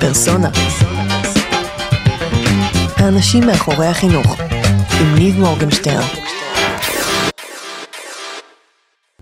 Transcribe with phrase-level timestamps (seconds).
[0.00, 0.48] פרסונה.
[2.96, 4.40] האנשים מאחורי החינוך,
[5.00, 6.08] עם ניב מורגנשטרן.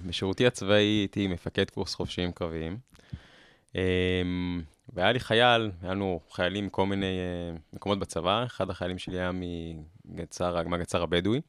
[0.07, 2.77] בשירותי הצבאי הייתי מפקד קורס חופשיים קרביים.
[3.75, 3.81] אמ,
[4.95, 9.31] והיה לי חייל, היה לנו חיילים מכל מיני אה, מקומות בצבא, אחד החיילים שלי היה
[10.05, 11.41] מגצר, מהגצר הבדואי.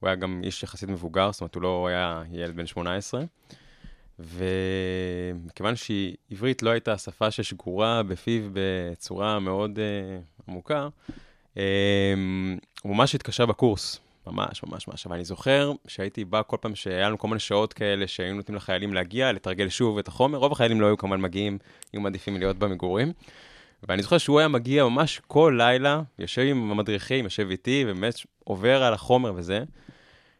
[0.00, 3.24] הוא היה גם איש יחסית מבוגר, זאת אומרת, הוא לא היה ילד בן 18.
[4.18, 10.88] ומכיוון שעברית לא הייתה שפה ששגורה בפיו בצורה מאוד uh, עמוקה,
[11.54, 11.58] um,
[12.82, 15.06] הוא ממש התקשה בקורס, ממש, ממש, ממש.
[15.06, 18.56] אבל אני זוכר שהייתי בא כל פעם שהיה לנו כל מיני שעות כאלה שהיינו נותנים
[18.56, 20.38] לחיילים להגיע, לתרגל שוב את החומר.
[20.38, 21.58] רוב החיילים לא היו כמובן מגיעים,
[21.92, 23.12] היו מעדיפים להיות במגורים.
[23.88, 28.82] ואני זוכר שהוא היה מגיע ממש כל לילה, יושב עם המדריכים, יושב איתי, ובאמת עובר
[28.82, 29.64] על החומר וזה.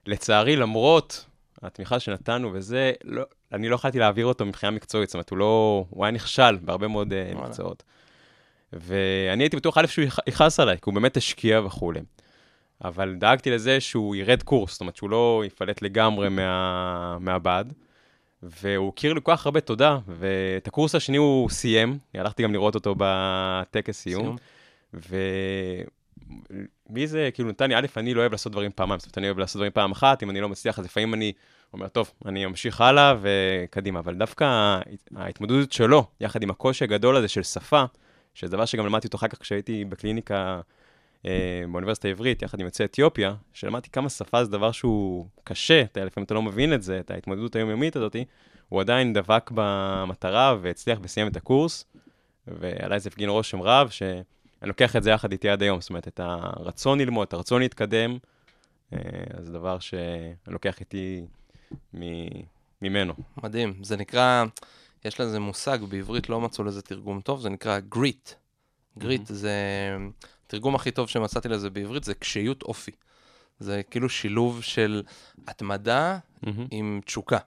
[0.06, 1.26] לצערי, למרות
[1.62, 5.84] התמיכה שנתנו וזה, לא, אני לא יכולתי להעביר אותו מבחינה מקצועית, זאת אומרת, הוא לא,
[5.90, 7.82] הוא היה נכשל בהרבה מאוד uh, מקצועות.
[8.72, 12.00] ואני הייתי בטוח, א', שהוא יכעס עליי, כי הוא באמת השקיע וכולי.
[12.84, 17.64] אבל דאגתי לזה שהוא ירד קורס, זאת אומרת, שהוא לא יפלט לגמרי מה, מהבד.
[18.42, 22.74] והוא הכיר לי כל כך הרבה תודה, ואת הקורס השני הוא סיים, הלכתי גם לראות
[22.74, 24.36] אותו בטקס סיום.
[25.00, 25.16] סיום.
[26.90, 29.26] מי זה, כאילו, נתן לי, א', אני לא אוהב לעשות דברים פעמיים, זאת אומרת, אני
[29.26, 31.32] אוהב לעשות דברים פעם אחת, אם אני לא מצליח, אז לפעמים אני
[31.72, 34.78] אומר, טוב, אני אמשיך הלאה וקדימה, אבל דווקא
[35.16, 37.84] ההתמודדות שלו, יחד עם הקושי הגדול הזה של שפה,
[38.34, 40.60] שזה דבר שגם למדתי אותו אחר כך כשהייתי בקליניקה
[41.26, 46.04] אה, באוניברסיטה העברית, יחד עם יוצאי אתיופיה, שלמדתי כמה שפה זה דבר שהוא קשה, אתה,
[46.04, 48.16] לפעמים אתה לא מבין את זה, את ההתמודדות היומיומית הזאת,
[48.68, 51.84] הוא עדיין דבק במטרה והצליח וסיים את הקורס,
[52.46, 54.02] ועליי זה הפגין רושם רב, ש...
[54.62, 57.62] אני לוקח את זה יחד איתי עד היום, זאת אומרת, את הרצון ללמוד, את הרצון
[57.62, 58.18] להתקדם,
[58.92, 58.98] אה,
[59.38, 61.26] זה דבר שאני לוקח איתי
[62.82, 63.14] ממנו.
[63.42, 64.44] מדהים, זה נקרא,
[65.04, 68.30] יש לזה מושג, בעברית לא מצאו לזה תרגום טוב, זה נקרא גריט.
[68.98, 69.34] גריט mm-hmm.
[69.34, 69.52] זה,
[70.46, 72.92] התרגום הכי טוב שמצאתי לזה בעברית זה קשיות אופי.
[73.58, 75.02] זה כאילו שילוב של
[75.46, 76.48] התמדה mm-hmm.
[76.70, 77.38] עם תשוקה.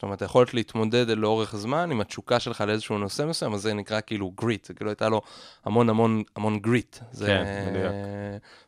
[0.00, 4.00] זאת אומרת, היכולת להתמודד לאורך זמן עם התשוקה שלך לאיזשהו נושא מסוים, אז זה נקרא
[4.06, 5.22] כאילו גריט, זה כאילו הייתה לו
[5.64, 6.96] המון המון המון גריט.
[7.12, 7.26] זה...
[7.26, 7.92] כן, מדויק.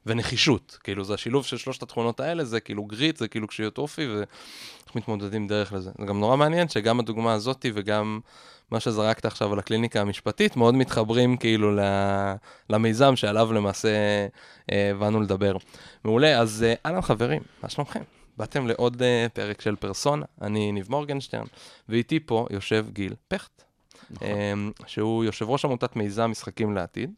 [0.07, 4.07] ונחישות, כאילו זה השילוב של שלושת התכונות האלה, זה כאילו גריט, זה כאילו קשיות אופי,
[4.07, 5.91] ואנחנו מתמודדים דרך לזה.
[5.99, 8.21] זה גם נורא מעניין שגם הדוגמה הזאתי וגם
[8.71, 11.71] מה שזרקת עכשיו על הקליניקה המשפטית, מאוד מתחברים כאילו
[12.71, 13.89] למיזם שעליו למעשה
[14.73, 15.57] אה, באנו לדבר.
[16.05, 18.03] מעולה, אז אה, אהלן חברים, מה שלומכם?
[18.37, 21.45] באתם לעוד uh, פרק של פרסונה, אני ניב מורגנשטרן,
[21.89, 23.63] ואיתי פה יושב גיל פכט,
[24.11, 24.29] נכון.
[24.29, 27.11] um, שהוא יושב ראש עמותת מיזם משחקים לעתיד,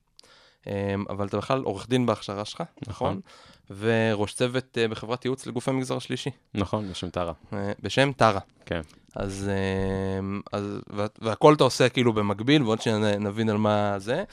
[0.65, 0.69] um,
[1.09, 3.21] אבל אתה בכלל עורך דין בהכשרה שלך, נכון?
[3.69, 3.79] נכון?
[3.79, 6.31] וראש צוות uh, בחברת ייעוץ לגופי מגזר שלישי.
[6.55, 7.33] נכון, בשם טרה.
[7.51, 8.41] Uh, בשם טרה.
[8.67, 8.81] כן.
[9.15, 10.81] אז, uh, אז
[11.19, 14.25] והכל אתה עושה כאילו במקביל, ועוד שנבין על מה זה.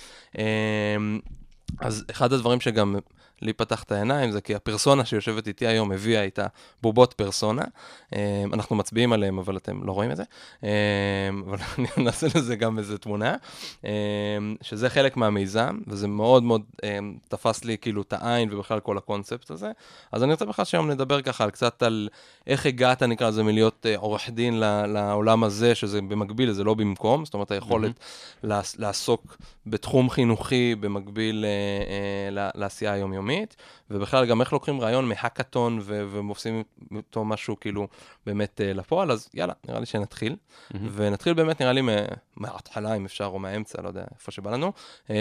[1.80, 2.96] אז אחד הדברים שגם
[3.42, 6.48] לי פתח את העיניים, זה כי הפרסונה שיושבת איתי היום הביאה איתה
[6.82, 7.64] בובות פרסונה.
[8.16, 8.20] אמ,
[8.54, 10.24] אנחנו מצביעים עליהם, אבל אתם לא רואים את זה.
[10.64, 10.70] אמ,
[11.48, 11.58] אבל
[11.98, 13.36] אני אעשה לזה גם איזה תמונה,
[13.84, 13.90] אמ,
[14.62, 16.62] שזה חלק מהמיזם, וזה מאוד מאוד
[17.28, 19.72] תפס לי כאילו את העין ובכלל כל הקונספט הזה.
[20.12, 22.10] אז אני רוצה בכלל שהיום נדבר ככה על קצת על
[22.48, 24.54] איך הגעת, נקרא לזה, מלהיות אה, עורך דין
[24.88, 28.48] לעולם הזה, שזה במקביל, זה לא במקום, זאת אומרת, היכולת mm-hmm.
[28.78, 31.50] לעסוק בתחום חינוכי במקביל אה,
[32.42, 33.31] אה, לעשייה היומיומית.
[33.32, 33.56] מקומית,
[33.90, 36.64] ובכלל גם איך לוקחים רעיון מהאקתון ועושים
[36.96, 37.88] אותו משהו כאילו
[38.26, 40.36] באמת uh, לפועל, אז יאללה, נראה לי שנתחיל.
[40.36, 40.76] Mm-hmm.
[40.92, 41.82] ונתחיל באמת, נראה לי,
[42.36, 44.72] מההתחלה, אם אפשר, או מהאמצע, לא יודע, איפה שבא לנו.
[45.08, 45.12] Um,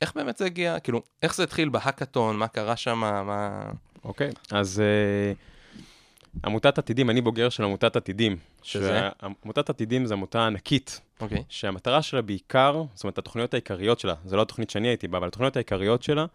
[0.00, 3.62] איך באמת זה הגיע, כאילו, איך זה התחיל בהאקתון, מה קרה שם, מה...
[4.04, 4.82] אוקיי, okay, אז...
[4.82, 5.36] Uh...
[6.44, 8.36] עמותת עתידים, אני בוגר של עמותת עתידים.
[8.62, 9.08] שזה?
[9.44, 11.00] עמותת עתידים זו עמותה ענקית.
[11.20, 11.38] אוקיי.
[11.38, 11.42] Okay.
[11.48, 15.28] שהמטרה שלה בעיקר, זאת אומרת, התוכניות העיקריות שלה, זו לא התוכנית שאני הייתי בה, אבל
[15.28, 16.26] התוכניות העיקריות שלה,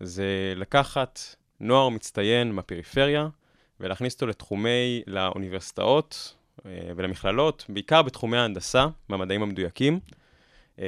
[0.00, 1.20] זה לקחת
[1.60, 3.28] נוער מצטיין מהפריפריה
[3.80, 6.34] ולהכניס אותו לתחומי, לאוניברסיטאות
[6.66, 10.00] אה, ולמכללות, בעיקר בתחומי ההנדסה, במדעים המדויקים.
[10.78, 10.84] אה,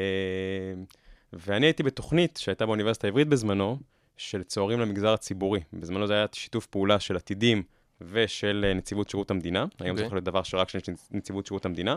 [1.33, 3.79] ואני הייתי בתוכנית שהייתה באוניברסיטה העברית בזמנו,
[4.17, 5.61] של צוערים למגזר הציבורי.
[5.73, 7.63] בזמנו זה היה שיתוף פעולה של עתידים
[8.01, 9.65] ושל אה, נציבות שירות המדינה.
[9.65, 9.85] Okay.
[9.85, 10.07] היום זה אוקיי.
[10.07, 10.79] יכול להיות דבר שרק של
[11.11, 11.97] נציבות שירות המדינה.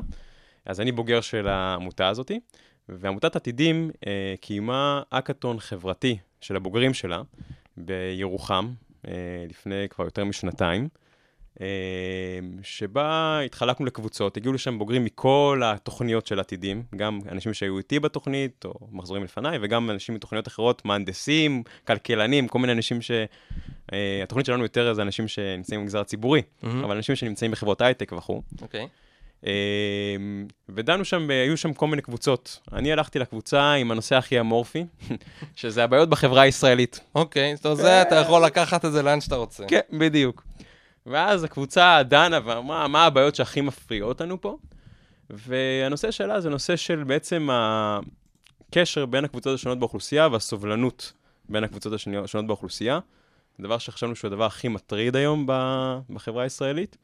[0.66, 2.32] אז אני בוגר של העמותה הזאת,
[2.90, 7.22] ועמותת עתידים אה, קיימה אקתון חברתי של הבוגרים שלה
[7.78, 8.74] בירוחם,
[9.08, 9.14] אה,
[9.50, 10.88] לפני כבר יותר משנתיים,
[11.62, 11.68] אה,
[12.64, 18.66] שבה התחלקנו לקבוצות, הגיעו לשם בוגרים מכל התוכניות של עתידים, גם אנשים שהיו איתי בתוכנית,
[18.66, 23.12] או מחזורים לפניי, וגם אנשים מתוכניות אחרות, מהנדסים, כלכלנים, כל מיני אנשים ש...
[24.24, 26.68] התוכנית שלנו יותר זה אנשים שנמצאים במגזר הציבורי, mm-hmm.
[26.84, 28.42] אבל אנשים שנמצאים בחברות הייטק וכו'.
[28.62, 28.84] אוקיי.
[28.84, 29.05] Okay.
[29.46, 29.52] אה,
[30.70, 32.60] ודנו שם, היו שם כל מיני קבוצות.
[32.74, 34.86] אני הלכתי לקבוצה עם הנושא הכי אמורפי,
[35.56, 37.00] שזה הבעיות בחברה הישראלית.
[37.16, 39.66] אוקיי, זאת אומרת, זה אתה יכול לקחת את זה לאן שאתה רוצה.
[39.68, 40.44] כן, בדיוק.
[41.06, 44.58] ואז הקבוצה דנה ואמרה, מה הבעיות שהכי מפריעות לנו פה?
[45.30, 51.14] והנושא שלה זה נושא של בעצם הקשר בין הקבוצות השונות באוכלוסייה והסובלנות
[51.50, 53.00] בין הקבוצות השונות באוכלוסייה.
[53.60, 55.48] דבר שחשבנו שהוא הדבר הכי מטריד היום
[56.10, 56.98] בחברה הישראלית.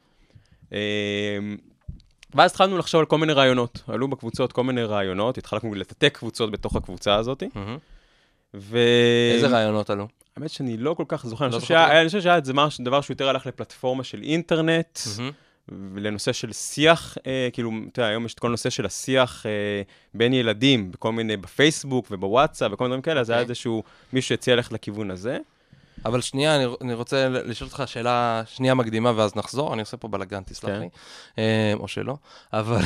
[2.34, 3.82] ואז התחלנו לחשוב על כל מיני רעיונות.
[3.86, 7.42] עלו בקבוצות כל מיני רעיונות, התחלנו לתתק קבוצות בתוך הקבוצה הזאת.
[8.54, 8.78] ו...
[9.34, 10.08] איזה רעיונות עלו?
[10.36, 11.60] האמת שאני לא כל כך זוכר, לא אני
[12.06, 14.98] חושב שהיה איזה דבר שיותר הלך לפלטפורמה של אינטרנט,
[15.96, 19.82] לנושא של שיח, אה, כאילו, אתה יודע, היום יש את כל הנושא של השיח אה,
[20.14, 23.50] בין ילדים, בכל מיני, בפייסבוק ובוואטסאפ וכל מיני דברים כאלה, אז היה אוקיי.
[23.50, 23.82] איזשהו,
[24.12, 25.38] מישהו שהציע ללכת לכיוון הזה.
[26.04, 30.08] אבל שנייה, אני, אני רוצה לשאול אותך שאלה שנייה מקדימה ואז נחזור, אני עושה פה
[30.08, 30.80] בלאגן, תסלח כן.
[30.80, 30.88] לי,
[31.38, 32.16] אה, או שלא,
[32.52, 32.80] אבל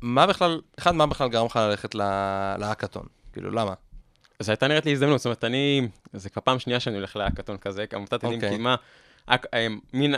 [0.00, 1.94] מה בכלל, אחד, מה בכלל גרם לך ללכת
[2.58, 3.06] להאקתון?
[3.32, 3.74] כאילו, למה?
[4.40, 7.56] זו הייתה נראית לי הזדמנות, זאת אומרת, אני, זה כבר פעם שנייה שאני הולך להאקתון
[7.56, 8.48] כזה, עמותת עדים אוקיי.
[8.48, 8.76] קיימה,
[9.30, 10.14] אה, מין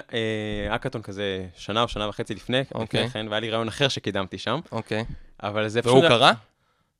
[0.70, 3.00] האקתון כזה שנה או שנה וחצי לפני, אוקיי.
[3.00, 4.60] לפני כן, והיה לי רעיון אחר שקידמתי שם.
[4.72, 5.04] אוקיי.
[5.42, 5.94] אבל זה פשוט...
[5.94, 6.32] והוא קרה?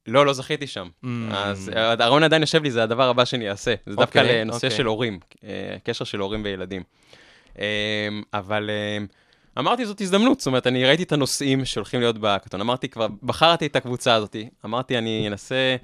[0.06, 0.88] לא, לא זכיתי שם.
[1.04, 1.06] Mm.
[1.32, 3.74] אז הרעיון עדיין יושב לי, זה הדבר הבא שאני אעשה.
[3.86, 4.70] זה דווקא אוקיי, לנושא אוקיי.
[4.70, 6.82] של הורים, אה, קשר של הורים וילדים.
[7.58, 7.64] אמ,
[8.34, 9.06] אבל אמ,
[9.58, 12.60] אמרתי, זאת הזדמנות, זאת אומרת, אני ראיתי את הנושאים שהולכים להיות בהאקתון.
[12.60, 14.36] אמרתי, כבר בחרתי את הקבוצה הזאת.
[14.64, 15.76] אמרתי, אני אנסה...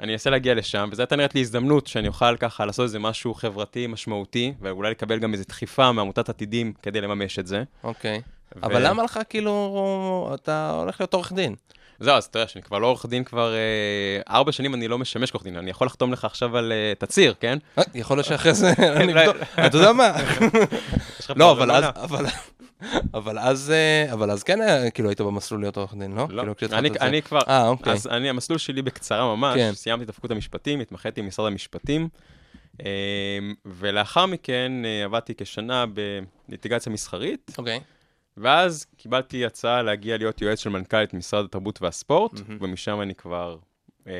[0.00, 3.34] אני אנסה להגיע לשם, וזו הייתה נראית לי הזדמנות שאני אוכל ככה לעשות איזה משהו
[3.34, 7.62] חברתי משמעותי, ואולי לקבל גם איזו דחיפה מעמותת עתידים כדי לממש את זה.
[7.84, 8.20] אוקיי.
[8.56, 8.60] ו...
[8.62, 11.54] אבל למה לך כאילו, אתה הולך להיות עורך דין?
[12.00, 14.98] זהו, אז אתה יודע שאני כבר לא עורך דין כבר אה, ארבע שנים, אני לא
[14.98, 17.58] משמש כעורך דין, אני יכול לחתום לך עכשיו על אה, תצהיר, כן?
[17.78, 19.36] אה, יכול להיות שאחרי זה אני אבדוק,
[19.66, 20.16] אתה יודע מה?
[21.36, 21.84] לא, אבל אז,
[23.14, 23.72] אבל אז,
[24.12, 24.58] אבל אז כן,
[24.94, 26.26] כאילו היית במסלול להיות עורך דין, לא?
[26.30, 27.92] לא, כאילו, אני, אני כבר, אה, אוקיי.
[27.92, 29.72] אז אני, המסלול שלי בקצרה ממש, כן.
[29.74, 32.08] סיימתי את הפקות המשפטים, התמחיתי במשרד המשפטים,
[33.66, 34.72] ולאחר מכן
[35.04, 35.84] עבדתי כשנה
[36.48, 37.54] בליטיגציה מסחרית.
[37.58, 37.80] אוקיי.
[38.40, 42.52] ואז קיבלתי הצעה להגיע להיות יועץ של מנכ"לית משרד התרבות והספורט, mm-hmm.
[42.60, 43.56] ומשם אני כבר
[44.06, 44.12] אה,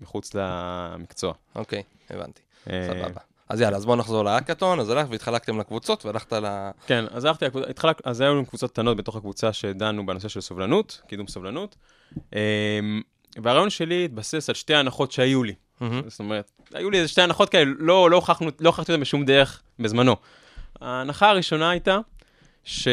[0.00, 1.32] מחוץ למקצוע.
[1.54, 2.42] אוקיי, okay, הבנתי.
[2.70, 2.88] אה...
[2.88, 3.20] סבבה.
[3.48, 6.70] אז יאללה, אז בואו נחזור להאקתון, אז הלכת והתחלקתם לקבוצות והלכת ל...
[6.86, 11.02] כן, אז הלכתי, התחלק, אז היו לנו קבוצות קטנות בתוך הקבוצה שדנו בנושא של סובלנות,
[11.06, 11.76] קידום סובלנות.
[12.34, 12.80] אה,
[13.42, 15.54] והרעיון שלי התבסס על שתי הנחות שהיו לי.
[15.80, 15.84] Mm-hmm.
[16.06, 19.24] זאת אומרת, היו לי איזה שתי הנחות כאלה, לא, לא הוכחנו, לא הוכחתי אותן בשום
[19.24, 20.16] דרך בזמנו.
[20.80, 21.98] ההנחה הראשונה הייתה,
[22.64, 22.88] ש...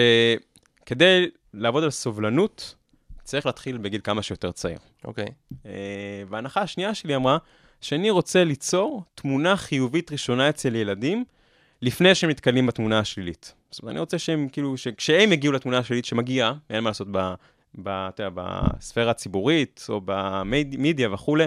[0.85, 2.75] כדי לעבוד על סובלנות,
[3.23, 4.79] צריך להתחיל בגיל כמה שיותר צעיר.
[5.03, 5.25] אוקיי.
[5.25, 5.55] Okay.
[5.65, 7.37] אה, וההנחה השנייה שלי אמרה,
[7.81, 11.23] שאני רוצה ליצור תמונה חיובית ראשונה אצל ילדים,
[11.81, 13.53] לפני שהם נתקלים בתמונה השלילית.
[13.71, 17.33] זאת אומרת, אני רוצה שהם, כאילו, שכשהם יגיעו לתמונה השלילית שמגיעה, אין מה לעשות ב,
[17.75, 21.45] ב, אתה יודע, בספירה הציבורית, או במדיה וכולי,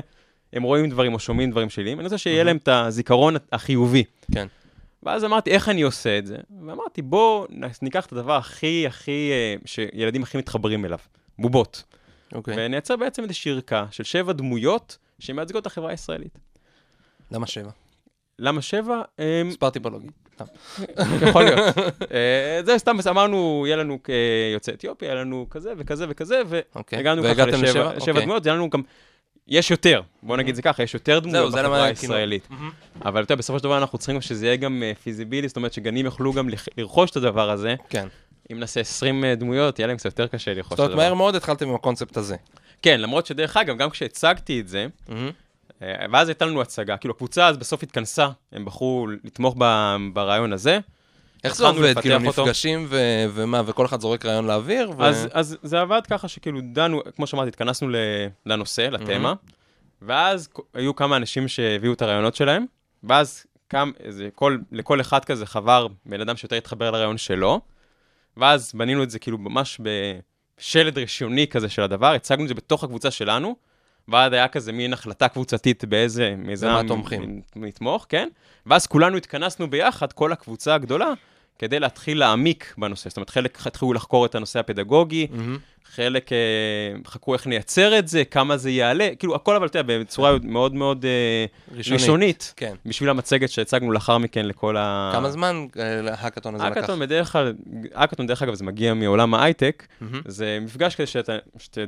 [0.53, 4.05] הם רואים דברים או שומעים דברים שליליים, אני רוצה שיהיה להם את הזיכרון החיובי.
[4.33, 4.47] כן.
[5.07, 6.37] ואז אמרתי, איך אני עושה את זה?
[6.67, 7.47] ואמרתי, בואו
[7.83, 10.99] ניקח את הדבר הכי, הכי, אה, שילדים הכי מתחברים אליו,
[11.39, 11.83] בובות.
[12.35, 12.55] אוקיי.
[12.55, 12.57] Okay.
[12.61, 16.39] ונייצר בעצם איזושהי ערכה של שבע דמויות שמייצגות את החברה הישראלית.
[17.31, 17.71] למה שבע?
[18.39, 19.03] למה שבע?
[19.45, 20.09] מספר טיפולוגי.
[21.29, 21.61] יכול להיות.
[22.13, 26.43] אה, זה סתם אמרנו, יהיה לנו כיוצאי אתיופיה, יהיה לנו כזה וכזה וכזה,
[26.75, 26.97] אוקיי.
[26.99, 28.25] והגענו ככה לשבע אוקיי.
[28.25, 28.83] דמויות, יהיה לנו גם
[29.49, 32.49] יש יותר, בוא נגיד זה ככה, יש יותר דמויות בחברה הישראלית.
[33.05, 35.73] אבל אתה יודע, בסופו של דבר אנחנו צריכים שזה יהיה גם פיזיבילי, אה, זאת אומרת
[35.73, 36.49] שגנים יוכלו גם
[36.79, 37.75] לרכוש את הדבר הזה.
[37.89, 38.07] כן.
[38.53, 40.85] אם נעשה 20 אה, דמויות, יהיה להם קצת יותר קשה לרכוש את הדבר.
[40.85, 42.37] זאת אומרת, מהר מאוד התחלתם עם הקונספט הזה.
[42.83, 44.87] כן, למרות שדרך אגב, גם כשהצגתי את זה,
[45.83, 49.57] אה, ואז הייתה לנו הצגה, כאילו הקבוצה אז בסוף התכנסה, הם בחרו לתמוך
[50.13, 50.79] ברעיון הזה.
[51.47, 52.01] איך זה עובד?
[52.01, 52.87] כאילו נפגשים
[53.35, 54.91] ומה, וכל אחד זורק רעיון לאוויר?
[54.99, 57.89] אז, אז זה עבד ככה שכאילו דנו, כמו שאמרתי, התכנסנו
[58.47, 59.35] לנושא, לתמה,
[60.03, 62.65] ואז היו כמה אנשים שהביאו את הרעיונות שלהם,
[63.05, 67.61] ואז קם איזה, כל, לכל אחד כזה חבר בן אדם שיותר התחבר לרעיון שלו,
[68.37, 69.81] ואז בנינו את זה כאילו ממש
[70.61, 73.57] בשלד רישיוני כזה של הדבר, הצגנו את זה בתוך הקבוצה שלנו,
[74.09, 76.69] ואז היה כזה מין החלטה קבוצתית באיזה מיזם
[77.57, 78.29] נתמוך, כן?
[78.67, 81.13] ואז כולנו התכנסנו ביחד, כל הקבוצה הגדולה,
[81.59, 83.09] כדי להתחיל להעמיק בנושא.
[83.09, 85.87] זאת אומרת, חלק התחילו לחקור את הנושא הפדגוגי, mm-hmm.
[85.95, 86.39] חלק אה,
[87.07, 90.75] חכו איך נייצר את זה, כמה זה יעלה, כאילו הכל אבל, אתה יודע, בצורה מאוד
[90.75, 91.47] מאוד אה,
[91.77, 92.75] ראשונית, ראשונית כן.
[92.87, 95.11] בשביל המצגת שהצגנו לאחר מכן לכל ה...
[95.13, 96.77] כמה זמן אה, ההאקתון הזה לקח?
[96.77, 97.55] האקתון בדרך כלל,
[97.95, 100.05] האקתון דרך אגב זה מגיע מעולם ההייטק, mm-hmm.
[100.27, 101.81] זה מפגש כזה שאתה, שאתה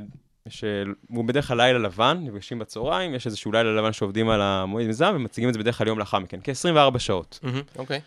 [0.49, 5.13] שהוא בדרך כלל לילה לבן, נפגשים בצהריים, יש איזשהו לילה לבן שעובדים על המועד מיזם,
[5.15, 7.39] ומציגים את זה בדרך כלל יום לאחר מכן, כ-24 שעות.
[7.77, 8.01] אוקיי.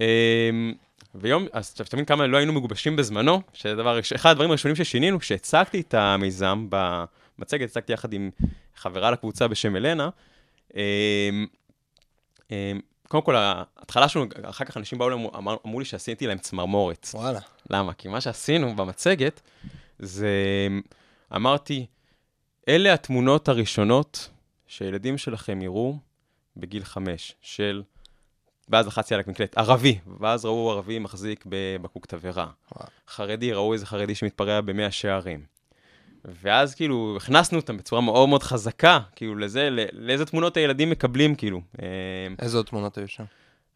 [0.00, 0.74] אמ,
[1.14, 5.80] ויום, אז אתה מבין כמה לא היינו מגובשים בזמנו, שדבר, אחד הדברים הראשונים ששינינו, כשהצגתי
[5.80, 8.30] את המיזם במצגת, הצגתי יחד עם
[8.76, 10.08] חברה לקבוצה בשם אלנה,
[10.74, 11.46] אמ,
[12.50, 16.38] אמ, קודם כל, ההתחלה שלנו, אחר כך אנשים באו, אמרו, אמר, אמרו לי שעשיתי להם
[16.38, 17.08] צמרמורת.
[17.14, 17.40] וואלה.
[17.70, 17.92] למה?
[17.92, 19.40] כי מה שעשינו במצגת,
[19.98, 20.28] זה,
[21.36, 21.86] אמרתי,
[22.68, 24.30] אלה התמונות הראשונות
[24.66, 25.98] שהילדים שלכם יראו
[26.56, 27.82] בגיל חמש, של,
[28.70, 32.46] ואז לחצתי על המקלט, ערבי, ואז ראו ערבי מחזיק בבקבוק תבערה.
[33.08, 35.58] חרדי, ראו איזה חרדי שמתפרע במאה שערים.
[36.24, 41.60] ואז כאילו הכנסנו אותם בצורה מאוד מאוד חזקה, כאילו לזה, לאיזה תמונות הילדים מקבלים, כאילו.
[42.38, 43.24] איזה עוד תמונות היו שם?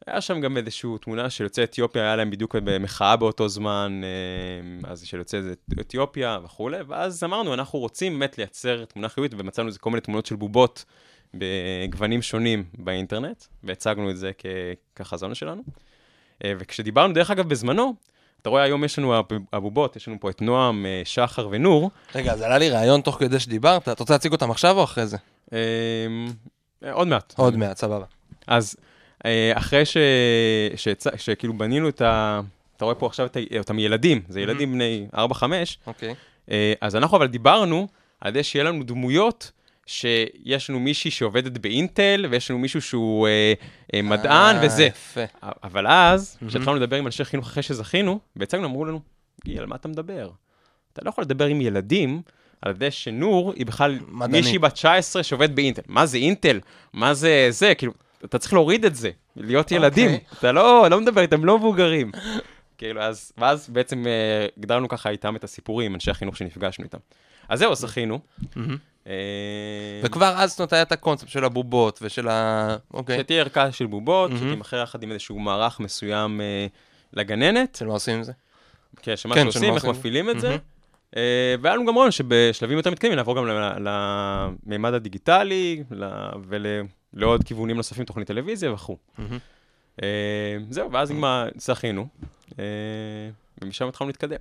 [0.06, 4.00] היה שם גם איזושהי תמונה של יוצאי אתיופיה, היה להם בדיוק במחאה באותו זמן,
[4.84, 5.40] אז של יוצאי
[5.80, 10.26] אתיופיה וכולי, ואז אמרנו, אנחנו רוצים באמת לייצר תמונה חיובית, ומצאנו איזה כל מיני תמונות
[10.26, 10.84] של בובות
[11.34, 14.30] בגוונים שונים באינטרנט, והצגנו את זה
[14.96, 15.62] כחזון שלנו.
[16.46, 17.94] וכשדיברנו, דרך אגב, בזמנו,
[18.42, 19.14] אתה רואה, היום יש לנו
[19.52, 21.90] הבובות, יש לנו פה את נועם, שחר ונור.
[22.14, 25.06] רגע, אז עלה לי רעיון תוך כדי שדיברת, אתה רוצה להציג אותם עכשיו או אחרי
[25.06, 25.16] זה?
[26.92, 27.34] עוד מעט.
[27.36, 28.04] עוד מעט, סבבה.
[28.46, 28.76] אז
[29.54, 29.82] אחרי.
[31.16, 32.40] שכאילו בנינו את ה...
[32.76, 35.16] אתה רואה פה עכשיו את אותם ילדים, זה ילדים בני 4-5.
[35.86, 36.14] אוקיי.
[36.80, 37.88] אז אנחנו אבל דיברנו
[38.20, 39.50] על זה שיהיה לנו דמויות
[39.86, 43.52] שיש לנו מישהי שעובדת באינטל, ויש לנו מישהו שהוא אה,
[43.94, 44.84] אה, מדען אה, וזה.
[44.84, 45.20] יפה.
[45.42, 49.00] אבל אז, כשהתחלנו לדבר עם אנשי חינוך אחרי שזכינו, והצגנו, אמרו לנו,
[49.44, 50.30] גיל, על מה אתה מדבר?
[50.92, 52.22] אתה לא יכול לדבר עם ילדים
[52.62, 54.44] על זה שנור היא בכלל מדענית.
[54.44, 55.82] מישהי בת 19 שעובדת באינטל.
[55.86, 56.60] מה זה אינטל?
[56.92, 57.74] מה זה זה?
[57.74, 57.92] כאילו,
[58.24, 60.10] אתה צריך להוריד את זה, להיות ילדים.
[60.10, 60.38] אוקיי.
[60.38, 62.12] אתה לא, לא מדבר איתם, לא מבוגרים.
[62.78, 66.98] כאילו, אז, ואז בעצם אה, הגדרנו ככה איתם את הסיפורים, אנשי החינוך שנפגשנו איתם.
[67.48, 68.18] אז זהו, זכינו.
[68.56, 68.76] מהמם.
[69.06, 69.12] אה,
[70.02, 72.76] וכבר אז זאת אומרת היה את הקונספט של הבובות ושל ה...
[72.94, 73.18] אוקיי.
[73.18, 74.30] שתהיה ערכה של בובות.
[74.36, 76.66] שתימכר יחד עם איזשהו מערך מסוים אה,
[77.12, 78.32] לגננת, של מה עושים עם זה?
[79.02, 79.84] כן, שמה כן, שעושים, איך.
[79.84, 80.56] מפעילים את זה.
[81.16, 83.46] אה, והיה לנו גם רעיון שבשלבים יותר מתקדמים נעבור גם
[84.66, 85.82] למימד הדיגיטלי
[87.14, 88.96] ולעוד כיוונים נוספים, תוכנית טלוויזיה וכו'.
[90.70, 92.06] זהו, ואז כבר זכינו,
[93.62, 94.36] ומשם התחלנו להתקדם.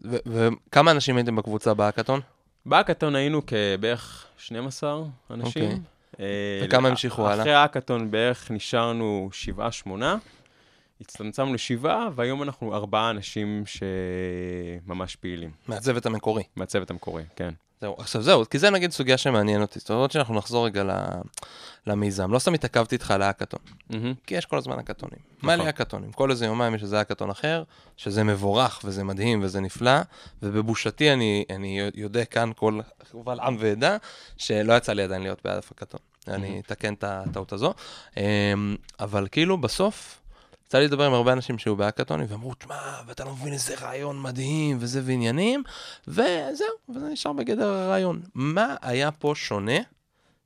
[0.00, 2.20] וכמה אנשים הייתם בקבוצה בהאקתון?
[2.66, 5.64] בהאקתון היינו כבערך 12 אנשים.
[5.64, 5.78] אוקיי.
[6.20, 7.42] אה, וכמה המשיכו הלאה?
[7.42, 10.16] אחרי האקתון בערך נשארנו שבעה, שמונה.
[11.00, 16.42] הצטמצמנו לשבעה, והיום אנחנו ארבעה אנשים שממש פעילים, מהצוות המקורי.
[16.56, 17.54] מהצוות המקורי, כן.
[17.80, 19.78] זהו, עכשיו זהו, כי זה נגיד סוגיה שמעניין אותי.
[19.78, 20.94] זאת אומרת שאנחנו נחזור רגע
[21.86, 22.32] למיזם.
[22.32, 23.60] לא סתם התעכבתי איתך על האקתון.
[24.26, 25.18] כי יש כל הזמן האקתונים.
[25.38, 25.54] נכון.
[25.54, 26.12] מלא האקתונים.
[26.12, 27.62] כל איזה יומיים יש איזה האקתון אחר,
[27.96, 30.00] שזה מבורך וזה מדהים וזה נפלא,
[30.42, 33.96] ובבושתי אני, אני יודע כאן כל קבל עם ועדה,
[34.36, 36.00] שלא יצא לי עדיין להיות בעד האקתון.
[36.28, 37.74] אני אתקן את הטעות הזו.
[38.16, 40.19] אמ, אבל כאילו בסוף,
[40.70, 44.22] יצא לי לדבר עם הרבה אנשים שהיו בהאקתונים, ואמרו, תשמע, ואתה לא מבין איזה רעיון
[44.22, 45.62] מדהים, וזה ועניינים,
[46.08, 48.22] וזהו, וזה נשאר בגדר הרעיון.
[48.34, 49.78] מה היה פה שונה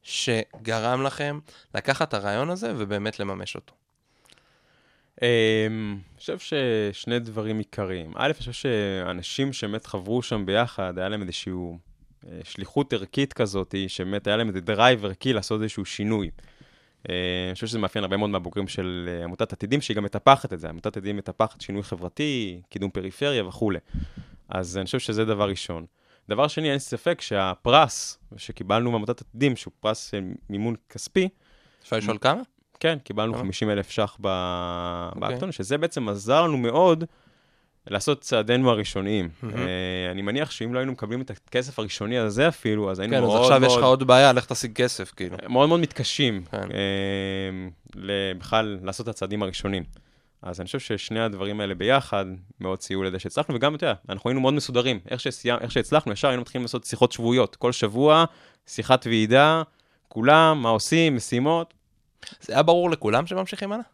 [0.03, 1.39] שגרם לכם
[1.75, 3.75] לקחת הרעיון הזה ובאמת לממש אותו?
[5.23, 5.27] אמ,
[6.13, 8.13] אני חושב ששני דברים עיקריים.
[8.17, 13.75] א', אני חושב שאנשים שבאמת חברו שם ביחד, היה להם איזושהי אה, שליחות ערכית כזאת,
[13.89, 16.31] שבאמת היה להם איזה drive ערכי לעשות איזשהו שינוי.
[17.11, 17.15] אה,
[17.49, 20.61] אני חושב שזה מאפיין הרבה מאוד מהבוגרים של אה, עמותת עתידים, שהיא גם מטפחת את
[20.61, 20.69] זה.
[20.69, 23.79] עמותת עתידים מטפחת שינוי חברתי, קידום פריפריה וכולי.
[24.49, 25.87] אז אני חושב שזה דבר ראשון.
[26.29, 30.21] דבר שני, אין ספק שהפרס שקיבלנו מעמותת עתידים, שהוא פרס אה,
[30.51, 31.29] מימון כספי,
[31.83, 32.43] אפשר לשאול כמה?
[32.81, 33.43] כן, קיבלנו כמה?
[33.43, 35.21] 50 אלף ש"ח אוקיי.
[35.21, 37.05] באקטון, שזה בעצם עזר לנו מאוד
[37.87, 39.29] לעשות צעדינו הראשוניים.
[39.43, 39.57] מהמם.
[39.57, 43.23] אה, אני מניח שאם לא היינו מקבלים את הכסף הראשוני הזה אפילו, אז היינו כן,
[43.23, 45.37] אז מאוד עכשיו יש לך מאוד, עוד בעיה, לך תשיג כסף, כאילו.
[45.49, 46.59] מאוד מאוד מתקשים כן.
[46.59, 49.83] אה, בכלל לעשות את הצעדים הראשונים.
[50.43, 52.25] אז אני חושב ששני הדברים האלה ביחד
[52.61, 55.01] מאוד סייעו לזה שהצלחנו, וגם, אתה יודע, אנחנו היינו מאוד מסודרים.
[55.11, 57.57] איך, שסיימ, איך שהצלחנו, ישר היינו מתחילים לעשות שיחות שבועיות.
[57.57, 58.25] כל שבוע,
[58.67, 59.63] שיחת ועידה,
[60.09, 61.75] כולם, מה עושים, משימות.
[62.41, 63.85] זה היה ברור לכולם שממשיכים הלאה?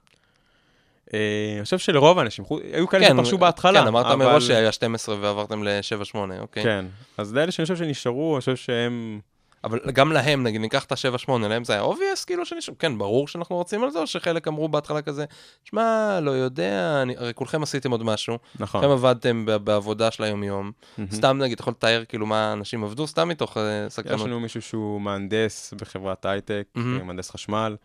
[1.14, 1.18] אה,
[1.56, 3.80] אני חושב שלרוב האנשים, היו כאלה שפרשו בהתחלה.
[3.80, 6.62] כן, אמרת אבל- מראש שהיה 12 ועברתם ל-7-8, אוקיי.
[6.62, 6.84] כן,
[7.18, 9.20] אז לאלה שאני חושב שנשארו, אני חושב שהם...
[9.64, 13.28] אבל גם להם, נגיד, ניקח את ה-7-8, להם זה היה obvious, כאילו שנשארו, כן, ברור
[13.28, 15.24] שאנחנו רוצים על זה, או שחלק אמרו בהתחלה כזה,
[15.64, 17.16] שמע, לא יודע, אני...
[17.16, 18.80] הרי כולכם עשיתם עוד משהו, נכון.
[18.80, 21.10] כולכם עבדתם בעבודה של היום-יום, מהמם.
[21.12, 24.26] סתם נגיד, אתה יכול לתאר כאילו מה אנשים עבדו, סתם מתוך אה, יש סקרנות.
[24.26, 26.62] לנו מישהו שהוא מהנדס בחברת הייטק.
[26.76, 27.76] אה, מהנדס חשמל,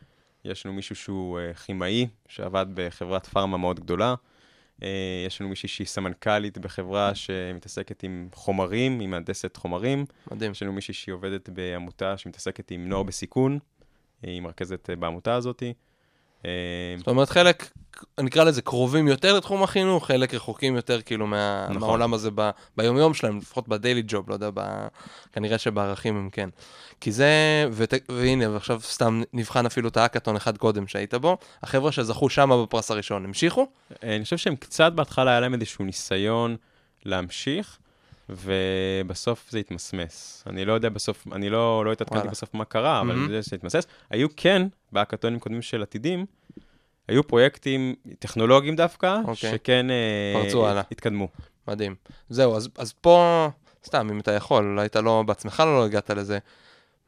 [0.45, 4.15] יש לנו מישהו שהוא אה, כימאי, שעבד בחברת פארמה מאוד גדולה,
[4.83, 10.51] אה, יש לנו מישהי שהיא סמנכ"לית בחברה שמתעסקת עם חומרים, היא מהנדסת חומרים, מדהים.
[10.51, 13.59] יש לנו מישהי שהיא עובדת בעמותה שמתעסקת עם נוער בסיכון,
[14.21, 15.63] היא מרכזת אה, בעמותה הזאת.
[16.45, 17.69] אה, זאת אומרת, חלק,
[18.19, 21.77] נקרא לזה קרובים יותר לתחום החינוך, חלק רחוקים יותר כאילו מה, נכון.
[21.81, 24.87] מהעולם הזה ב, ביומיום שלהם, לפחות בדיילי ג'וב, לא יודע, ב,
[25.33, 26.49] כנראה שבערכים הם כן.
[27.01, 27.29] כי זה,
[27.71, 32.49] ות, והנה, ועכשיו סתם נבחן אפילו את האקתון אחד קודם שהיית בו, החבר'ה שזכו שם
[32.63, 33.67] בפרס הראשון, המשיכו?
[34.03, 36.55] אה, אני חושב שהם קצת בהתחלה היה להם איזשהו ניסיון
[37.05, 37.77] להמשיך,
[38.29, 40.43] ובסוף זה התמסמס.
[40.47, 42.27] אני לא יודע בסוף, אני לא, לא התעדכנתי.
[42.27, 43.27] בסוף מה קרה, אבל מהמם.
[43.27, 43.87] זה שזה התמסמס.
[44.09, 46.25] היו כן, בהאקתונים קודמים של עתידים,
[47.07, 49.51] היו פרויקטים טכנולוגיים דווקא, אוקיי.
[49.51, 50.83] שכן אה, פרצו הלאה.
[50.91, 51.27] התקדמו.
[51.67, 51.95] מדהים.
[52.29, 53.47] זהו, אז, אז פה,
[53.85, 56.39] סתם, אם אתה יכול, אולי אתה לא, בעצמך לא הגעת לזה,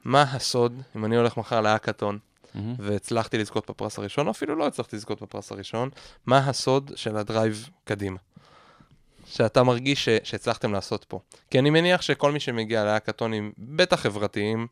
[0.05, 2.19] מה הסוד, אם אני הולך מחר להאקתון,
[2.55, 2.75] מהמם.
[2.79, 5.89] והצלחתי לזכות בפרס הראשון, או אפילו לא הצלחתי לזכות בפרס הראשון,
[6.25, 8.17] מה הסוד של הדרייב קדימה?
[9.29, 11.19] שאתה מרגיש ש, שהצלחתם לעשות פה.
[11.51, 14.67] כי אני מניח שכל מי שמגיע להאקתונים, בטח חברתיים,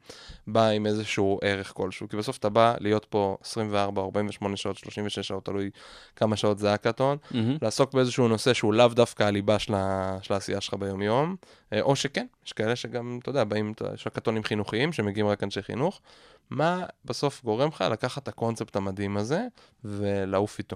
[0.48, 2.10] בא עם איזשהו ערך כלשהו.
[2.10, 5.70] כי בסוף אתה בא להיות פה 24, 48 שעות, 36 שעות, תלוי
[6.16, 7.58] כמה שעות זה האקתון, מהמם.
[7.62, 11.36] לעסוק באיזשהו נושא שהוא לאו דווקא הליבה של, ה, של העשייה שלך ביומיום,
[11.74, 15.62] אה, או שכן, יש כאלה שגם, אתה יודע, באים, יש הקתונים חינוכיים שמגיעים רק אנשי
[15.62, 16.02] חינוך.
[16.50, 19.42] מה בסוף גורם לך לקחת את הקונספט המדהים הזה
[19.84, 20.76] ולעוף איתו?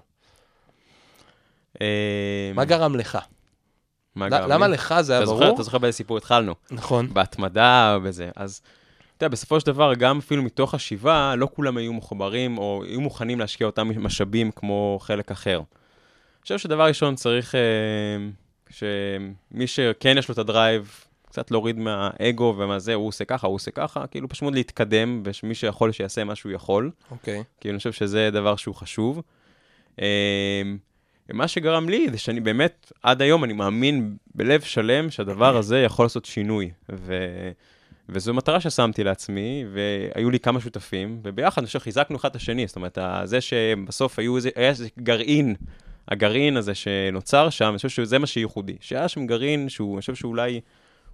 [1.81, 3.17] אה, מה גרם לך?
[4.27, 4.67] למה?
[4.67, 5.53] לך זה היה ברור?
[5.53, 6.55] אתה זוכר באיזה סיפור התחלנו?
[6.71, 7.13] נכון.
[7.13, 8.29] בהתמדה ובזה.
[8.35, 8.61] אז,
[9.17, 13.01] אתה יודע, בסופו של דבר, גם אפילו מתוך השבעה, לא כולם היו מחוברים, או היו
[13.01, 15.57] מוכנים להשקיע אותם משאבים כמו חלק אחר.
[15.57, 17.59] אני חושב שדבר ראשון צריך אה,
[18.69, 23.55] שמי שכן יש לו את הדרייב, קצת להוריד מהאגו ומה זה, הוא עושה ככה, הוא
[23.55, 26.91] עושה ככה, כאילו פשוט להתקדם, ומי שיכול שיעשה מה שהוא יכול.
[27.11, 27.43] אוקיי.
[27.61, 29.21] כי אני חושב שזה דבר שהוא חשוב.
[29.99, 30.05] אמ,
[31.33, 36.05] מה שגרם לי זה שאני באמת, עד היום אני מאמין בלב שלם שהדבר הזה יכול
[36.05, 36.71] לעשות שינוי.
[36.91, 37.17] ו...
[38.09, 42.67] וזו מטרה ששמתי לעצמי, והיו לי כמה שותפים, וביחד אני חושב חיזקנו אחד את השני.
[42.67, 45.55] זאת אומרת, זה שבסוף היו איזה, היה איזה גרעין,
[46.07, 48.75] הגרעין הזה שנוצר שם, אני חושב שזה מה שייחודי.
[48.79, 50.61] שהיה שם גרעין שהוא, אני חושב שאולי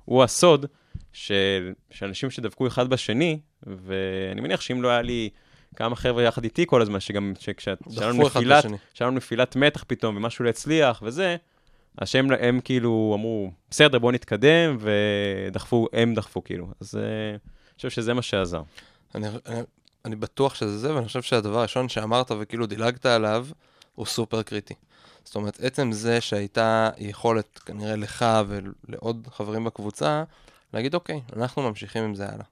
[0.05, 0.65] הוא הסוד
[1.13, 5.29] של אנשים שדבקו אחד בשני, ואני מניח שאם לא היה לי
[5.75, 8.65] כמה חבר'ה יחד איתי כל הזמן, שגם, שכשהיה לנו נפילת,
[9.01, 11.35] נפילת מתח פתאום, ומשהו לא הצליח, וזה,
[11.97, 16.67] אז שהם הם כאילו אמרו, בסדר, בואו נתקדם, ודחפו, הם דחפו כאילו.
[16.81, 18.61] אז אה, אני חושב שזה מה שעזר.
[19.15, 19.59] אני, אני,
[20.05, 23.47] אני בטוח שזה זה, ואני חושב שהדבר הראשון שאמרת וכאילו דילגת עליו,
[23.95, 24.73] הוא סופר קריטי.
[25.23, 30.23] זאת אומרת, עצם זה שהייתה יכולת, כנראה לך ולעוד חברים בקבוצה,
[30.73, 32.45] להגיד, אוקיי, אנחנו ממשיכים עם זה הלאה.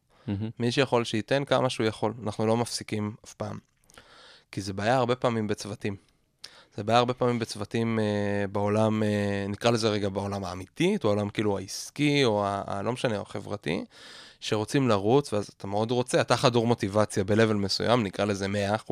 [0.60, 3.58] מי שיכול שייתן כמה שהוא יכול, אנחנו לא מפסיקים אף פעם.
[4.52, 5.96] כי זה בעיה הרבה פעמים בצוותים.
[6.76, 11.58] זה בעיה הרבה פעמים בצוותים אה, בעולם, אה, נקרא לזה רגע בעולם האמיתי, בעולם כאילו
[11.58, 13.86] העסקי, או ה, ה, לא משנה, או החברתי,
[14.40, 18.48] שרוצים לרוץ, ואז אתה מאוד רוצה, אתה חדור מוטיבציה ב-level מסוים, נקרא לזה
[18.88, 18.92] 100%,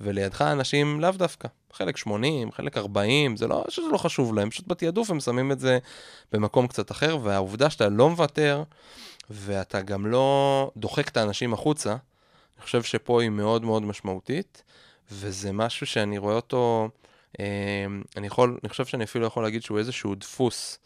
[0.00, 4.68] ולידך אנשים לאו דווקא, חלק 80, חלק 40, זה לא שזה לא חשוב להם, פשוט
[4.68, 5.78] בתעדוף הם שמים את זה
[6.32, 8.62] במקום קצת אחר, והעובדה שאתה לא מוותר,
[9.30, 14.62] ואתה גם לא דוחק את האנשים החוצה, אני חושב שפה היא מאוד מאוד משמעותית,
[15.12, 16.88] וזה משהו שאני רואה אותו,
[17.40, 17.46] אה,
[18.16, 20.78] אני יכול, אני חושב שאני אפילו יכול להגיד שהוא איזשהו דפוס,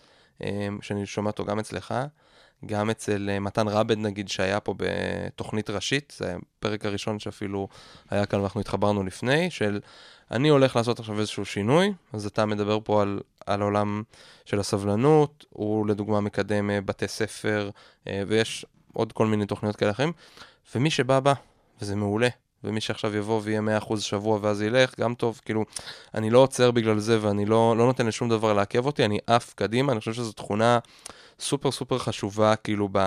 [0.42, 1.94] אה, שאני שומע אותו גם אצלך,
[2.66, 7.68] גם אצל אה, מתן רבד נגיד, שהיה פה בתוכנית ראשית, זה הפרק הראשון שאפילו
[8.10, 9.80] היה כאן ואנחנו התחברנו לפני, של
[10.30, 14.02] אני הולך לעשות עכשיו איזשהו שינוי, אז אתה מדבר פה על, על עולם
[14.44, 17.70] של הסבלנות, הוא לדוגמה מקדם אה, בתי ספר,
[18.08, 20.12] אה, ויש עוד כל מיני תוכניות כאלה אחרים,
[20.74, 21.32] ומי שבא בא,
[21.80, 22.28] וזה מעולה.
[22.64, 25.64] ומי שעכשיו יבוא ויהיה 100% שבוע ואז ילך, גם טוב, כאילו,
[26.14, 29.54] אני לא עוצר בגלל זה ואני לא, לא נותן לשום דבר לעכב אותי, אני עף
[29.54, 30.78] קדימה, אני חושב שזו תכונה
[31.40, 32.98] סופר סופר חשובה, כאילו, ב,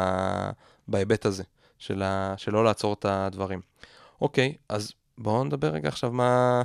[0.88, 1.44] בהיבט הזה,
[1.80, 3.62] של, ה, של לא לעצור את הדברים.
[4.22, 6.62] אוקיי, אז בואו נדבר רגע עכשיו מה,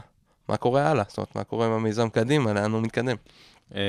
[0.49, 3.17] מה קורה הלאה, זאת אומרת, מה קורה עם המיזם קדימה, לאן הוא מתקדם.
[3.75, 3.81] אה,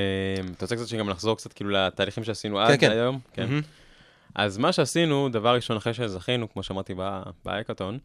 [0.56, 2.90] אתה רוצה קצת שגם נחזור קצת כאילו לתהליכים שעשינו עד כן.
[2.90, 3.18] היום?
[3.32, 3.46] כן.
[3.46, 3.60] מהמם.
[4.34, 7.98] אז מה שעשינו, דבר ראשון אחרי שזכינו, כמו שאמרתי ב- בהאקתון,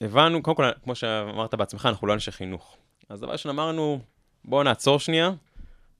[0.00, 2.76] הבנו, קודם כל, כמו שאמרת בעצמך, אנחנו לא אנשי חינוך.
[3.08, 4.00] אז דבר ראשון אמרנו,
[4.44, 5.30] בואו נעצור שנייה,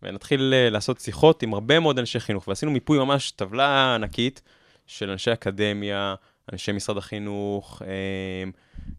[0.03, 2.49] ונתחיל אה, לעשות שיחות עם הרבה מאוד אנשי חינוך.
[2.49, 4.43] ועשינו מיפוי ממש, טבלה ענקית
[4.87, 6.15] של אנשי אקדמיה,
[6.53, 8.51] אנשי משרד החינוך, אה,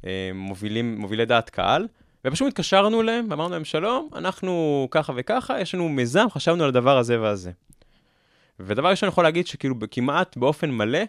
[0.06, 1.88] אה, מובילים, מובילי דעת קהל,
[2.26, 6.98] ופשוט התקשרנו אליהם ואמרנו להם, שלום, אנחנו ככה וככה, יש לנו מיזם, חשבנו על הדבר
[6.98, 7.52] הזה והזה.
[8.60, 11.00] ודבר ראשון, אני יכול להגיד שכאילו כמעט באופן מלא,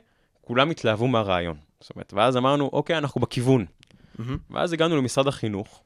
[0.41, 1.66] כולם התלהבו מהרעיון.
[1.81, 3.65] זאת אומרת, ואז אמרנו, אוקיי, אנחנו בכיוון.
[4.19, 4.39] מהמם.
[4.51, 5.83] ואז הגענו למשרד החינוך,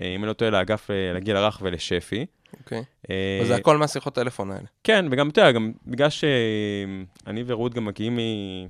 [0.00, 2.26] אה, אם אני לא טועה, לאגף אה, לגיל הרך ולשפי.
[2.60, 2.82] אוקיי.
[3.10, 4.66] אה, וזה הכל מהשיחות טלפון האלה.
[4.84, 8.66] כן, וגם, אתה יודע, גם בגלל שאני ורות גם מגיעים מ-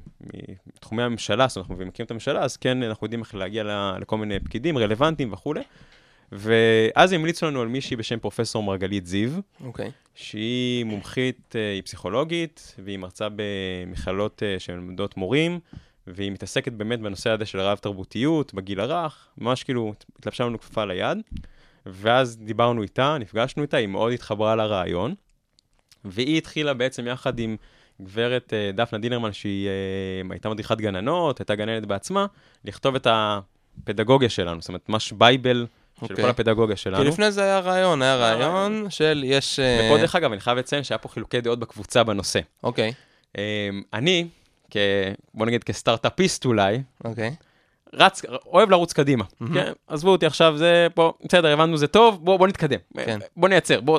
[0.67, 3.65] בתחומי הממשלה, זאת אומרת, אנחנו מכירים את הממשלה, אז כן, אנחנו יודעים איך להגיע
[4.01, 5.63] לכל מיני פקידים רלוונטיים וכולי.
[6.33, 9.31] ואז המליצו לנו על מישהי בשם פרופסור מרגלית זיו,
[9.65, 9.91] אוקיי.
[10.15, 15.61] שהיא מומחית, אה, היא פסיכולוגית, והיא מרצה במכללות אה, שמלמדות מורים,
[16.07, 21.19] והיא מתעסקת באמת בנושא הזה של רב-תרבותיות, בגיל הרך, ממש כאילו התלבשה לנו כפפה ליד.
[21.87, 25.15] ואז דיברנו איתה, נפגשנו איתה, היא מאוד התחברה לרעיון,
[26.05, 27.57] והיא התחילה בעצם יחד עם
[28.03, 29.73] גברת אה, דפנה דינרמן, שהיא אה,
[30.31, 32.27] הייתה מדריכת גננות, הייתה גננת בעצמה,
[32.65, 35.67] לכתוב את הפדגוגיה שלנו, זאת אומרת, ממש בייבל
[36.01, 36.25] של אוקיי.
[36.25, 37.05] כל הפדגוגיה כי שלנו.
[37.05, 39.61] לפני זה היה רעיון, היה היה רעיון של יש...
[39.61, 42.41] אה, ופה, דרך אגב, אני חייב לציין שהיה פה חילוקי דעות בקבוצה בנושא.
[42.63, 42.93] אוקיי,
[43.39, 43.43] אמ,
[43.93, 44.29] אני,
[44.75, 44.77] כ...
[45.35, 47.35] בוא נגיד כסטארט-אפיסט אולי, אוקיי.
[47.93, 49.25] רץ, אוהב לרוץ קדימה.
[49.41, 49.55] מהמם.
[49.55, 52.79] כן, עזבו אותי עכשיו, זה פה, בסדר, הבנו, זה טוב, בוא, בוא נתקדם.
[52.97, 53.19] כן.
[53.37, 53.99] בוא נייצר, בוא...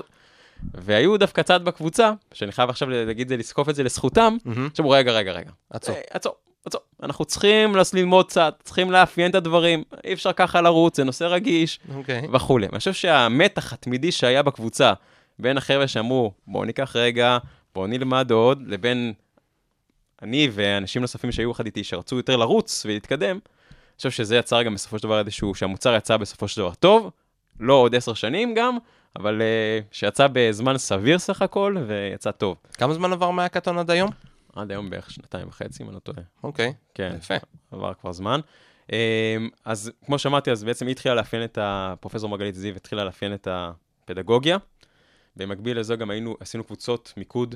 [0.74, 4.70] והיו דווקא צד בקבוצה, שאני חייב עכשיו להגיד זה, לזקוף את זה לזכותם, מהמם.
[4.74, 5.52] שאמרו, רגע, רגע, רגע.
[5.70, 5.96] עצור.
[5.96, 6.34] אה, עצור,
[6.66, 6.82] עצור.
[7.04, 11.80] אנחנו צריכים ללמוד קצת, צריכים לאפיין את הדברים, אי אפשר ככה לרוץ, זה נושא רגיש,
[11.96, 12.28] אוקיי.
[12.34, 12.68] וכולי.
[12.72, 14.94] אני חושב שהמתח התמידי שהיה בקבוצה
[15.40, 17.38] בין החבר'ה שאמרו, בואו ניקח רגע,
[17.76, 19.14] בואו נלמד עוד, לבין
[20.22, 23.40] אני ואנשים נוספים שהיו יחד איתי, שרצו יותר לרוץ ולהתקדם,
[23.96, 27.12] אני חושב שזה יצר גם בסופו של דבר איזשהו, שהמוצר יצא בסופו של דבר טוב,
[27.60, 28.78] לא עוד עשר שנים גם,
[29.16, 32.58] אבל uh, שיצא בזמן סביר סך הכל, ויצא טוב.
[32.74, 34.12] כמה זמן עבר מהקאטון עד היום?
[34.56, 36.22] עד היום בערך שנתיים וחצי, אם אני לא טועה.
[36.44, 36.74] אוקיי.
[36.94, 37.34] כן, יפה.
[37.72, 38.40] עבר כבר זמן.
[38.92, 38.98] אמ,
[39.66, 41.94] אז כמו שאמרתי, אז בעצם היא התחילה לאפיין את ה...
[42.00, 44.58] פרופסור מרגלית זיו התחילה לאפיין את הפדגוגיה.
[45.36, 47.56] במקביל לזה גם היינו, עשינו קבוצות מיקוד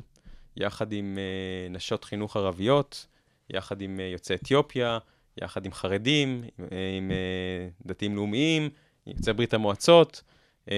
[0.57, 3.07] יחד עם uh, נשות חינוך ערביות,
[3.49, 4.97] יחד עם uh, יוצאי אתיופיה,
[5.37, 8.69] יחד עם חרדים, עם, uh, עם uh, דתיים לאומיים,
[9.05, 10.23] עם יוצאי ברית המועצות,
[10.65, 10.71] um,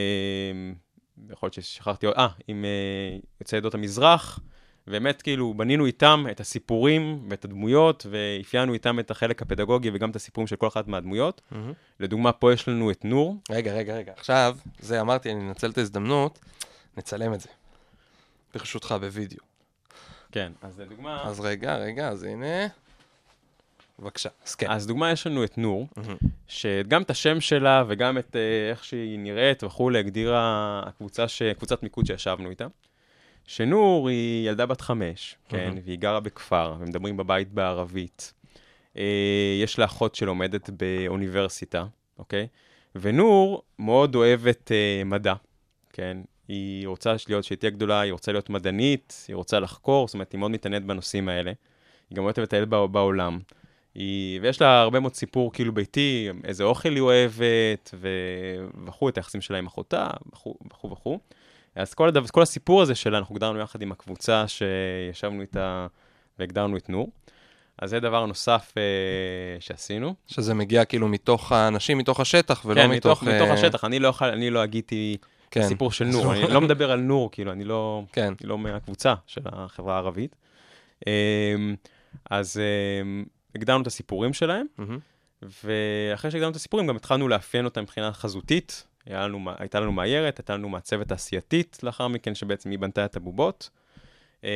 [1.30, 4.40] יכול להיות ששכחתי אה, עם uh, יוצאי עדות המזרח.
[4.88, 10.16] באמת, כאילו, בנינו איתם את הסיפורים ואת הדמויות, ואפיינו איתם את החלק הפדגוגי וגם את
[10.16, 11.42] הסיפורים של כל אחת מהדמויות.
[11.52, 11.74] מהמם.
[12.00, 13.38] לדוגמה, פה יש לנו את נור.
[13.50, 14.14] רגע, רגע, רגע.
[14.18, 16.40] עכשיו, זה אמרתי, אני אנצל את ההזדמנות,
[16.98, 17.50] נצלם את זה.
[18.54, 19.51] ברשותך, בווידאו.
[20.32, 21.24] כן, אז לדוגמה...
[21.24, 22.68] אז רגע, רגע, אז הנה.
[24.00, 24.72] בבקשה, אז כן.
[24.72, 25.88] אז דוגמה, יש לנו את נור.
[26.48, 31.42] שגם את השם שלה וגם את אה, איך שהיא נראית וכולי, הגדירה הקבוצה ש...
[31.44, 32.68] קבוצת מיקוד שישבנו איתה.
[33.48, 35.74] שנור היא ילדה בת חמש, כן.
[35.86, 38.34] והיא גרה בכפר, ומדברים בבית בערבית.
[38.98, 41.86] אה, יש לה אחות שלומדת באוניברסיטה,
[42.20, 42.48] אוקיי?
[42.96, 45.34] ונור מאוד אוהבת אה, מדע,
[45.94, 46.18] כן?
[46.52, 50.32] היא רוצה להיות, שהיא תהיה גדולה, היא רוצה להיות מדענית, היא רוצה לחקור, זאת אומרת,
[50.32, 51.52] היא מאוד מתעניינת בנושאים האלה.
[52.10, 53.40] היא גם אוהבת לטייל בע- בעולם.
[53.96, 58.08] היא, ויש לה הרבה מאוד סיפור כאילו ביתי, איזה אוכל היא אוהבת, ו...
[58.86, 61.20] וכו', את היחסים שלה עם אחותה, וכו' וכו'.
[61.76, 65.88] אז כל, הדבר, כל הסיפור הזה שלה, אנחנו הגדרנו יחד עם הקבוצה שישבנו איתה
[66.40, 67.12] והגדרנו את נור.
[67.78, 68.82] אז זה דבר נוסף אה,
[69.60, 70.16] שעשינו.
[70.28, 73.24] שזה מגיע כאילו מתוך האנשים, מתוך השטח, ולא כן, מתוך...
[73.24, 73.84] מתוך, מתוך אה, השטח.
[73.84, 75.18] אני לא, יכול, אני לא הגיתי
[75.52, 75.68] כן.
[75.68, 78.34] סיפור של נור, אני לא מדבר על נור, כאילו, אני לא, כן.
[78.42, 80.36] אני לא מהקבוצה של החברה הערבית.
[81.08, 81.76] אמ,
[82.30, 82.60] אז
[83.02, 84.66] אמ, הגדרנו את הסיפורים שלהם.
[85.64, 88.88] ואחרי שהגדרנו את הסיפורים, גם התחלנו לאפיין אותם מבחינה חזותית.
[89.06, 93.16] היה לנו, הייתה לנו מאיירת, הייתה לנו מעצבת תעשייתית לאחר מכן, שבעצם היא בנתה את
[93.16, 93.70] הבובות.
[94.44, 94.50] אמ,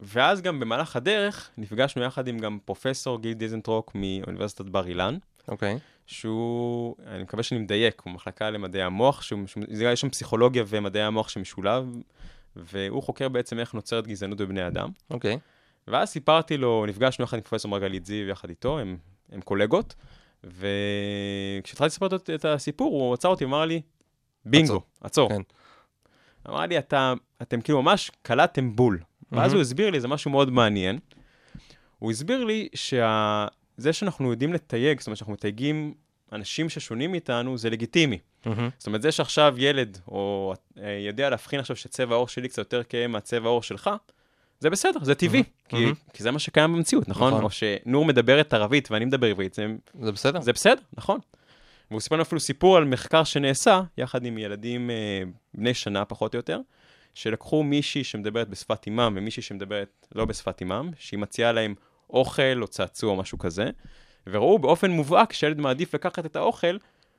[0.00, 5.78] ואז גם במהלך הדרך נפגשנו יחד עם גם פרופסור גיל דיזנטרוק מאוניברסיטת בר אילן, אוקיי.
[6.06, 9.40] שהוא, אני מקווה שאני מדייק, הוא מחלקה למדעי המוח, שהוא,
[9.82, 11.96] יש שם פסיכולוגיה ומדעי המוח שמשולב,
[12.56, 14.88] והוא חוקר בעצם איך נוצרת גזענות בבני אדם.
[15.10, 15.38] אוקיי.
[15.88, 18.96] ואז סיפרתי לו, נפגשנו יחד עם פרופסור מרגלית זיו, יחד איתו, הם,
[19.32, 19.94] הם קולגות,
[20.44, 23.80] וכשהתחלתי לספר את- את הסיפור, הוא עצר אותי, אמר לי,
[24.46, 25.28] בינגו, עצור.
[25.28, 25.40] כן.
[26.48, 28.98] אמר לי, אתה, אתם כאילו ממש קלעתם בול.
[29.32, 29.54] ואז מהמם.
[29.54, 30.98] הוא הסביר לי, זה משהו מאוד מעניין.
[31.98, 32.68] הוא הסביר לי
[33.78, 35.94] שזה שאנחנו יודעים לתייג, זאת אומרת שאנחנו מתייגים
[36.32, 38.18] אנשים ששונים מאיתנו, זה לגיטימי.
[38.46, 38.68] מהמם.
[38.78, 42.82] זאת אומרת, זה שעכשיו ילד, או אה, יודע להבחין עכשיו שצבע העור שלי קצת יותר
[42.88, 43.90] כהה מהצבע העור שלך,
[44.60, 45.94] זה בסדר, זה טבעי, כי, מהמם.
[46.12, 47.32] כי זה מה שקיים במציאות, נכון?
[47.32, 47.44] נכון.
[47.44, 49.66] או שנור מדברת ערבית ואני מדבר עברית, זה,
[50.02, 50.40] זה בסדר?
[50.40, 51.18] זה בסדר, נכון.
[51.90, 55.22] והוא סיפר לנו אפילו סיפור על מחקר שנעשה, יחד עם ילדים אה,
[55.54, 56.60] בני שנה פחות או יותר,
[57.14, 61.74] שלקחו מישהי שמדברת בשפת אימם ומישהי שמדברת לא בשפת אימם, שהיא מציעה להם
[62.10, 63.70] אוכל או צעצוע או משהו כזה,
[64.26, 66.76] וראו באופן מובהק שילד מעדיף לקחת את האוכל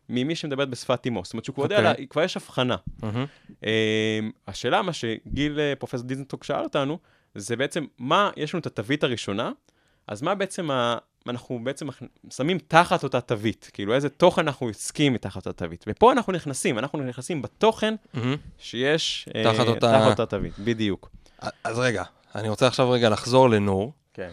[0.10, 1.24] ממי שמדברת בשפת אימו.
[1.24, 2.08] זאת אומרת שהוא כבר יודע, אוקיי.
[2.08, 2.76] כבר יש הבחנה.
[3.04, 3.26] מהמם.
[3.66, 7.00] אה, השאלה, מה שגיל אה, פרופסור דיזנטוק שאל אותנו,
[7.36, 9.52] זה בעצם, מה, יש לנו את התווית הראשונה,
[10.08, 11.88] אז מה בעצם, ה, אנחנו בעצם
[12.30, 15.86] שמים תחת אותה תווית, כאילו איזה תוכן אנחנו עוסקים מתחת אותה תווית.
[15.88, 18.36] ופה אנחנו נכנסים, אנחנו נכנסים בתוכן מהמם.
[18.58, 21.10] שיש אה, תחת אותה- תחת אותה תווית, בדיוק.
[21.64, 22.04] אז רגע,
[22.36, 23.94] אני רוצה עכשיו רגע לחזור לנור.
[24.14, 24.24] כן.
[24.24, 24.30] אה,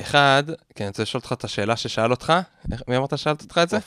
[0.00, 0.42] אחד,
[0.74, 2.32] כי אני רוצה לשאול אותך את השאלה ששאל אותך,
[2.88, 3.78] מי אמרת ששאלת אותך את זה?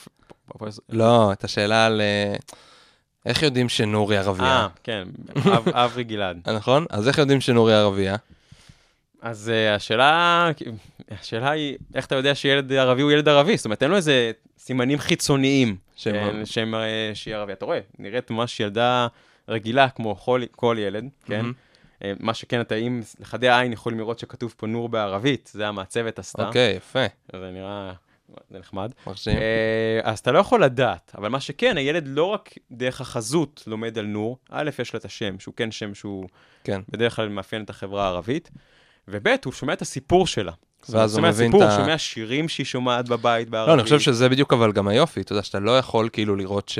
[0.88, 2.36] לא, את השאלה על אה,
[3.26, 5.08] איך יודעים שנורי ערבייה, אה, כן,
[5.46, 6.48] אב- אברי גלעד.
[6.50, 6.86] נכון?
[6.90, 8.16] אז איך יודעים שנורי ערבייה?
[9.22, 10.50] אז uh, השאלה,
[11.10, 13.56] השאלה היא, איך אתה יודע שילד ערבי הוא ילד ערבי?
[13.56, 16.14] זאת אומרת, אין לו איזה סימנים חיצוניים שהם-
[16.54, 17.52] כן, אה, שהיא ערבי.
[17.52, 19.06] אתה רואה, נראית ממש ילדה
[19.48, 21.36] רגילה כמו כל, כל ילד, כן?
[21.36, 21.52] מהמם.
[22.04, 26.18] אה, מה שכן, אתה עם לחדי העין יכולים לראות שכתוב פה נור בערבית, זה המעצבת
[26.18, 26.46] עשתה.
[26.46, 27.92] אוקיי, יפה, זה נראה,
[28.50, 28.92] זה נחמד.
[29.06, 29.36] מרשים.
[29.36, 33.98] אה, אז אתה לא יכול לדעת, אבל מה שכן, הילד לא רק דרך החזות לומד
[33.98, 36.28] על נור, א', יש לו את השם, שהוא כן שם שהוא
[36.64, 36.80] כן.
[36.88, 38.50] בדרך כלל מאפיין את החברה הערבית,
[39.08, 40.52] וב', הוא שומע את הסיפור שלה.
[40.88, 43.68] ואז הוא שומע מבין את ה- שומע שירים שהיא שומעת בבית בערבית.
[43.68, 46.68] לא, אני חושב שזה בדיוק אבל גם היופי, אתה יודע, שאתה לא יכול כאילו לראות
[46.68, 46.78] ש...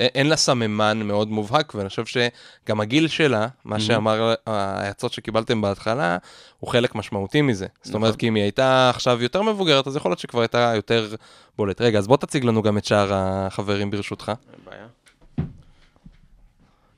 [0.00, 3.80] אין לה סממן מאוד מובהק, ואני חושב שגם הגיל שלה, מה.
[3.80, 6.18] שאמר ההאצות שקיבלתם בהתחלה,
[6.58, 7.66] הוא חלק משמעותי מזה.
[7.82, 8.18] זאת אומרת, נכון.
[8.20, 11.14] כי אם היא הייתה עכשיו יותר מבוגרת, אז יכול להיות שכבר הייתה יותר
[11.58, 11.80] בולט.
[11.80, 14.32] רגע, אז בוא תציג לנו גם את שאר החברים ברשותך.
[14.52, 14.86] אין בעיה.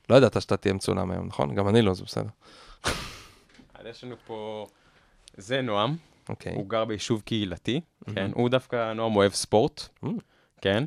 [0.09, 1.55] לא ידעת שאתה תהיה מצולם היום, נכון?
[1.55, 2.29] גם אני לא, זה בסדר.
[3.73, 4.65] אז יש לנו פה,
[5.37, 5.95] זה נועם,
[6.29, 6.53] אוקיי.
[6.55, 7.81] הוא גר ביישוב קהילתי,
[8.15, 8.31] כן?
[8.33, 10.07] הוא דווקא, נועם אוהב ספורט, Mm.
[10.61, 10.83] כן?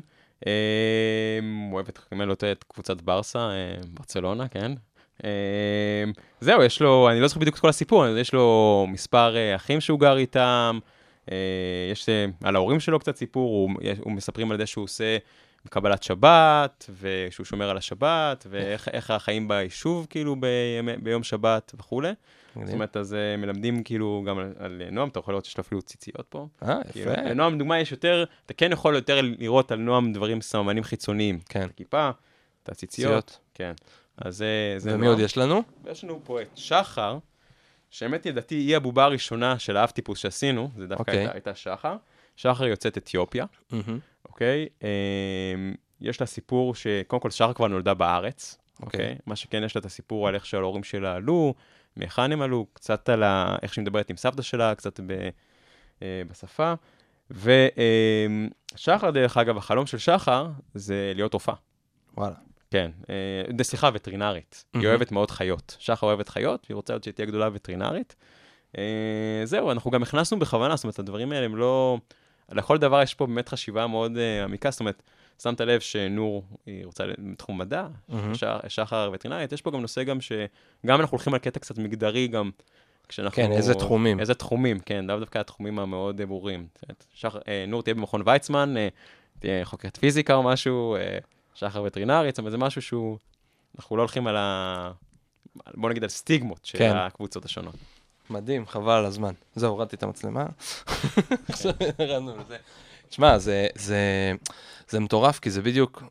[1.41, 4.71] הוא אוהב את, אם אני לא טועה, את קבוצת ברסה, אה, ברצלונה, כן?
[5.23, 6.03] אה,
[6.41, 9.81] זהו, יש לו, אני לא זוכר בדיוק את כל הסיפור, יש לו מספר אה, אחים
[9.81, 10.79] שהוא גר איתם,
[11.31, 11.37] אה,
[11.91, 12.09] יש
[12.43, 15.17] על ההורים שלו קצת סיפור, הוא מספרים על זה שהוא עושה
[15.69, 22.13] קבלת שבת, ושהוא שומר על השבת, ואיך איך החיים ביישוב, כאילו, בימי, ביום שבת וכולי.
[22.55, 25.61] זאת אומרת, אז אה, מלמדים כאילו גם על, על נועם, אתה יכול לראות שיש לו
[25.61, 26.47] אפילו ציציות פה.
[26.63, 27.21] אה, כאילו, יפה.
[27.21, 31.39] לנועם, דוגמה, יש יותר, אתה כן יכול יותר לראות על נועם דברים, סממנים חיצוניים.
[31.49, 31.65] כן.
[31.65, 32.09] את הכיפה,
[32.63, 33.25] את הציציות.
[33.25, 33.39] ציציות.
[33.53, 33.73] כן.
[34.17, 35.63] אז זה זה ומי עוד יש לנו?
[35.83, 37.17] ויש לנו פה את שחר,
[37.89, 41.17] שהאמת ידעתי, היא הבובה הראשונה של האב טיפוס שעשינו, זה דווקא אוקיי.
[41.17, 41.95] הייתה, הייתה שחר.
[42.35, 43.99] שחר יוצאת אתיופיה, מהמם.
[44.33, 44.67] אוקיי?
[44.81, 48.99] אמ, יש לה סיפור שקודם כל שחר כבר נולדה בארץ, אוקיי.
[48.99, 49.15] אוקיי?
[49.25, 51.53] מה שכן, יש לה את הסיפור על איך שההורים שלה עלו,
[51.95, 53.55] מהיכן הם עלו, קצת על ה...
[53.61, 55.29] איך שהיא מדברת עם סבתא שלה, קצת ב...
[56.01, 56.73] אה, בשפה.
[57.31, 61.55] ושחר, דרך אגב, החלום של שחר זה להיות רופאה.
[62.17, 62.35] וואלה.
[62.71, 64.65] כן, אה, סליחה, וטרינרית.
[64.73, 64.87] היא.
[64.87, 65.75] אוהבת מאוד חיות.
[65.79, 68.15] שחר אוהבת חיות, והיא רוצה עוד שהיא תהיה גדולה וטרינרית.
[68.77, 71.97] אה, זהו, אנחנו גם הכנסנו בכוונה, זאת אומרת, הדברים האלה הם לא...
[72.51, 75.03] לכל דבר יש פה באמת חשיבה מאוד אה, מעמיקה, זאת אומרת,
[75.43, 77.87] שמת לב שנור, היא רוצה בתחום מדע.
[78.33, 82.27] ש- שחר וטרינרית, יש פה גם נושא גם שגם אנחנו הולכים על קטע קצת מגדרי
[82.27, 82.51] גם,
[83.07, 83.35] כשאנחנו...
[83.35, 84.19] כן, איזה תחומים.
[84.19, 86.67] איזה תחומים, כן, לאו דווקא התחומים המאוד ברורים.
[87.13, 88.87] שחר, אה, נור תהיה במכון ויצמן, אה,
[89.39, 91.17] תהיה חוקרת פיזיקה או משהו, אה,
[91.53, 93.17] שחר וטרינרית, זאת אומרת, זה משהו שהוא,
[93.75, 94.91] אנחנו לא הולכים על ה...
[95.73, 96.95] בוא נגיד על סטיגמות של כן.
[96.95, 97.75] הקבוצות השונות.
[98.29, 99.33] מדהים, חבל על הזמן.
[99.55, 100.45] זהו, הורדתי את המצלמה.
[101.49, 102.57] עכשיו ירדנו לזה.
[103.09, 104.31] תשמע, זה, זה,
[104.89, 106.03] זה מטורף, כי זה בדיוק,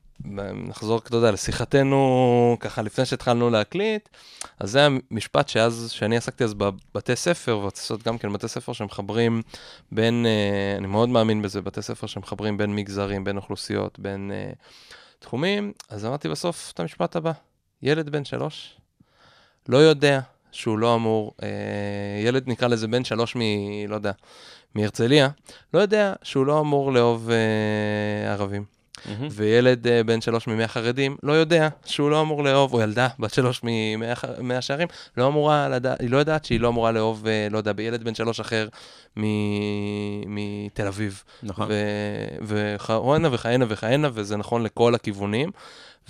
[0.55, 4.09] נחזור, אתה יודע, לשיחתנו, ככה לפני שהתחלנו להקליט,
[4.61, 8.73] אז זה המשפט שאז, שאני עסקתי אז בבתי ספר, ורציתי לעשות גם כן בתי ספר
[8.73, 9.43] שמחברים
[9.93, 14.53] בין, אה, אני מאוד מאמין בזה, בתי ספר שמחברים בין מגזרים, בין אוכלוסיות, בין אה,
[15.19, 17.33] תחומים, אז אמרתי בסוף את המשפט הבא,
[17.83, 18.77] ילד בן שלוש
[19.69, 20.21] לא יודע
[20.53, 21.49] שהוא לא אמור, אה,
[22.25, 23.41] ילד נקרא לזה בן שלוש מ...
[23.89, 24.13] לא יודע,
[24.75, 25.29] מהרצליה,
[25.75, 28.65] לא יודע שהוא לא אמור לאהוב אה, ערבים.
[29.07, 29.29] מהמם.
[29.31, 33.35] וילד אה, בן שלוש ממאה חרדים לא יודע שהוא לא אמור לאהוב, או ילדה בת
[33.35, 37.59] שלוש ממאה שערים, לא אמורה לדעת, היא לא יודעת שהיא לא אמורה לאהוב, אה, לא
[37.59, 38.69] יודע, בילד בן שלוש אחר
[39.17, 41.23] מ- מתל אביב.
[41.43, 41.69] נכון.
[42.43, 45.51] וכהנה וכהנה וכהנה, וזה נכון לכל הכיוונים,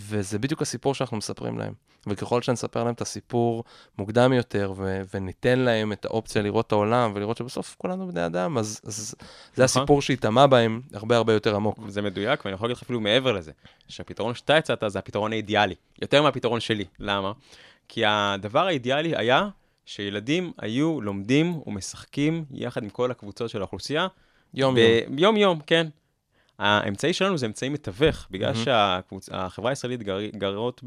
[0.00, 1.72] וזה בדיוק הסיפור שאנחנו מספרים להם.
[2.06, 3.64] וככל שנספר להם את הסיפור
[3.98, 8.58] מוקדם יותר, ו- וניתן להם את האופציה לראות את העולם, ולראות שבסוף כולנו בני אדם,
[8.58, 9.14] אז, אז
[9.54, 9.82] זה נכון.
[9.82, 11.78] הסיפור שייטמע בהם הרבה הרבה יותר עמוק.
[11.88, 13.52] זה מדויק, ואני יכול להגיד לך אפילו מעבר לזה,
[13.88, 16.84] שהפתרון שאתה הצעת זה הפתרון האידיאלי, יותר מהפתרון שלי.
[16.98, 17.32] למה?
[17.88, 19.48] כי הדבר האידיאלי היה
[19.86, 24.06] שילדים היו לומדים ומשחקים יחד עם כל הקבוצות של האוכלוסייה,
[24.54, 25.16] יום יום.
[25.16, 25.86] ביום-יום, כן.
[26.58, 28.52] האמצעי שלנו זה אמצעי מתווך, בגלל.
[28.54, 30.82] שהחברה הישראלית גר, גרות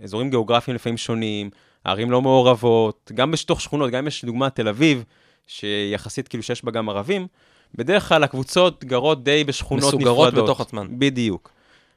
[0.00, 1.50] באזורים גיאוגרפיים לפעמים שונים,
[1.84, 5.04] ערים לא מעורבות, גם בתוך שכונות, גם אם יש דוגמה תל אביב,
[5.46, 7.26] שיחסית כאילו שיש בה גם ערבים,
[7.74, 10.00] בדרך כלל הקבוצות גרות די בשכונות נפרדות.
[10.00, 10.86] מסוגרות בתוך עצמן.
[10.98, 11.50] בדיוק.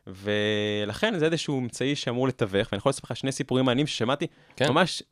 [0.08, 4.70] ולכן זה איזשהו אמצעי שאמור לתווך, ואני יכול לספר לך שני סיפורים מעניינים ששמעתי, כן.
[4.72, 5.04] ממש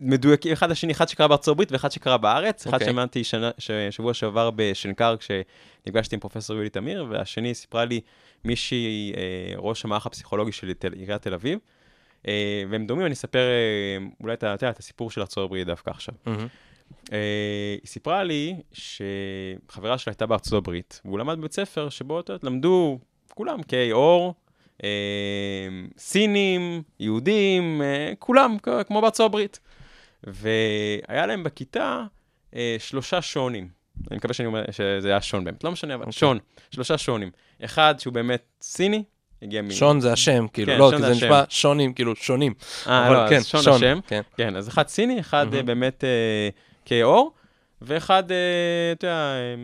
[0.00, 2.66] מדויקים אחד לשני, אחד שקרה בארצות הברית ואחד שקרה בארץ.
[2.66, 2.88] אחד אוקיי.
[2.92, 8.00] שמעתי שנה, ש- שבוע שעבר בשנקר כשנפגשתי עם פרופסור יולי תמיר, והשני סיפרה לי
[8.44, 9.22] מישהי, אה,
[9.56, 11.58] ראש המערך הפסיכולוגי של תל- עיריית תל אביב.
[12.28, 15.90] אה, והם דומים, אני אספר אה, אולי את, יודע, את הסיפור של ארצות הברית דווקא
[15.90, 16.14] עכשיו.
[16.26, 16.46] מהמם.
[17.12, 17.18] אה,
[17.82, 22.98] היא סיפרה לי שחברה שלה הייתה בארצות הברית, והוא למד בבית ספר שבו, את למדו
[23.34, 24.34] כולם, קיי אור,
[25.98, 29.60] סינים, יהודים, אה, כולם, כמו בארצות הברית.
[30.24, 32.04] והיה להם בכיתה
[32.56, 33.68] אה, שלושה שונים.
[34.10, 36.12] אני מקווה שאני אומר שזה היה שון באמת, לא משנה, אבל אוקיי.
[36.12, 36.38] שון,
[36.70, 37.30] שלושה שונים.
[37.64, 39.04] אחד שהוא באמת סיני,
[39.42, 39.70] הגיע מ...
[39.70, 41.42] שון זה השם, כאילו, כן, לא, שון כי זה זה נשמע.
[41.48, 42.54] שונים, כאילו, שונים.
[42.86, 43.98] אה, לא, כן, אז שון השם.
[44.06, 44.20] כן.
[44.36, 45.54] כן, אז אחד סיני, אחד.
[45.54, 46.48] אה, באמת אה,
[46.84, 47.32] כאור,
[47.82, 48.36] ואחד, אה,
[48.92, 49.54] אתה יודע, אה,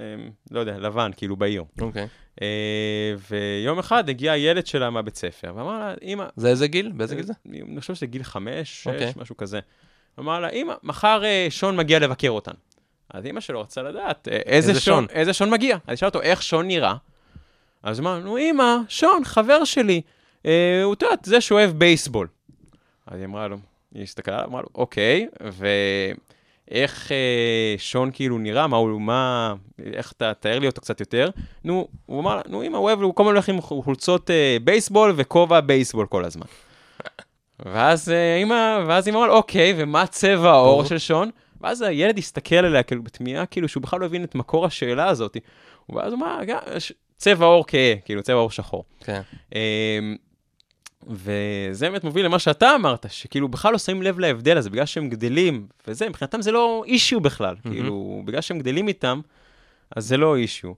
[0.00, 1.64] אה, לא יודע, לבן, כאילו בעיר.
[1.80, 2.02] אוקיי.
[2.02, 2.08] אה,
[3.28, 6.92] ויום אחד הגיע הילד שלה מהבית ספר, ואמר לה, אמא, זה איזה גיל?
[6.92, 7.32] באיזה גיל זה?
[7.48, 9.10] אני חושב שזה גיל חמש, אוקיי.
[9.10, 9.60] שש, משהו כזה.
[10.18, 12.52] אמר לה, אמא, מחר אה, שון מגיע לבקר אותן.
[13.10, 15.06] אז אמא שלו רצה לדעת אה, איזה איזה שון, שון?
[15.10, 15.76] איזה שון מגיע.
[15.76, 16.94] אז היא שאלה אותו, איך שון נראה?
[17.82, 20.00] אז הוא אמר, נו, אמא, שון, חבר שלי.
[20.46, 22.28] אה, הוא, את יודעת, זה שאוהב בייסבול.
[23.06, 23.56] אז היא אמרה לו,
[23.94, 25.28] היא הסתכלה עליו, אמרה לו, אוקיי,
[26.70, 29.54] ואיך אה, שון כאילו נראה, מה הוא, מה,
[29.92, 31.30] איך אתה, תאר לי אותו קצת יותר.
[31.64, 35.12] נו, הוא אמר נו, אמא, הוא אוהב, הוא כל הזמן הולך עם חולצות אה, בייסבול
[35.16, 36.46] וכובע בייסבול כל הזמן.
[37.66, 40.84] ואז אה, אמא, ואז אמא אמרה אוקיי, ומה צבע העור.
[40.84, 41.30] של שון?
[41.60, 45.36] ואז הילד הסתכל עליה כאילו בתמיהה, כאילו שהוא בכלל לא הבין את מקור השאלה הזאת.
[45.88, 48.84] ואז הוא אמר, "גם, יש צבע עור כהה, כאילו צבע עור שחור.
[49.04, 49.20] כן.
[49.54, 50.16] אמ,
[51.08, 55.08] וזה באמת מוביל למה שאתה אמרת, שכאילו בכלל לא שמים לב להבדל הזה, בגלל שהם
[55.08, 59.20] גדלים, וזה, מבחינתם זה לא אישיו בכלל, כאילו, בגלל שהם גדלים איתם,
[59.96, 60.72] אז זה לא אישיו.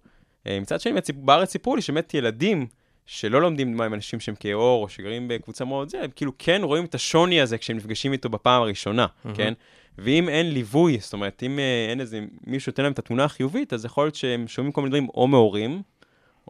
[0.46, 2.66] אה, מצד שני, בארץ סיפרו לי שבאמת ילדים
[3.06, 6.60] שלא לומדים מה עם אנשים שהם כאור, או שגרים בקבוצה מאוד זה, הם כאילו כן
[6.64, 9.52] רואים את השוני הזה כשהם נפגשים איתו בפעם הראשונה, כן?
[9.98, 13.72] ואם אין ליווי, זאת אומרת, אם אה, אין איזה מישהו שנותן להם את התמונה החיובית,
[13.72, 15.82] אז יכול להיות שהם שומעים כל מיני דברים או מהורים,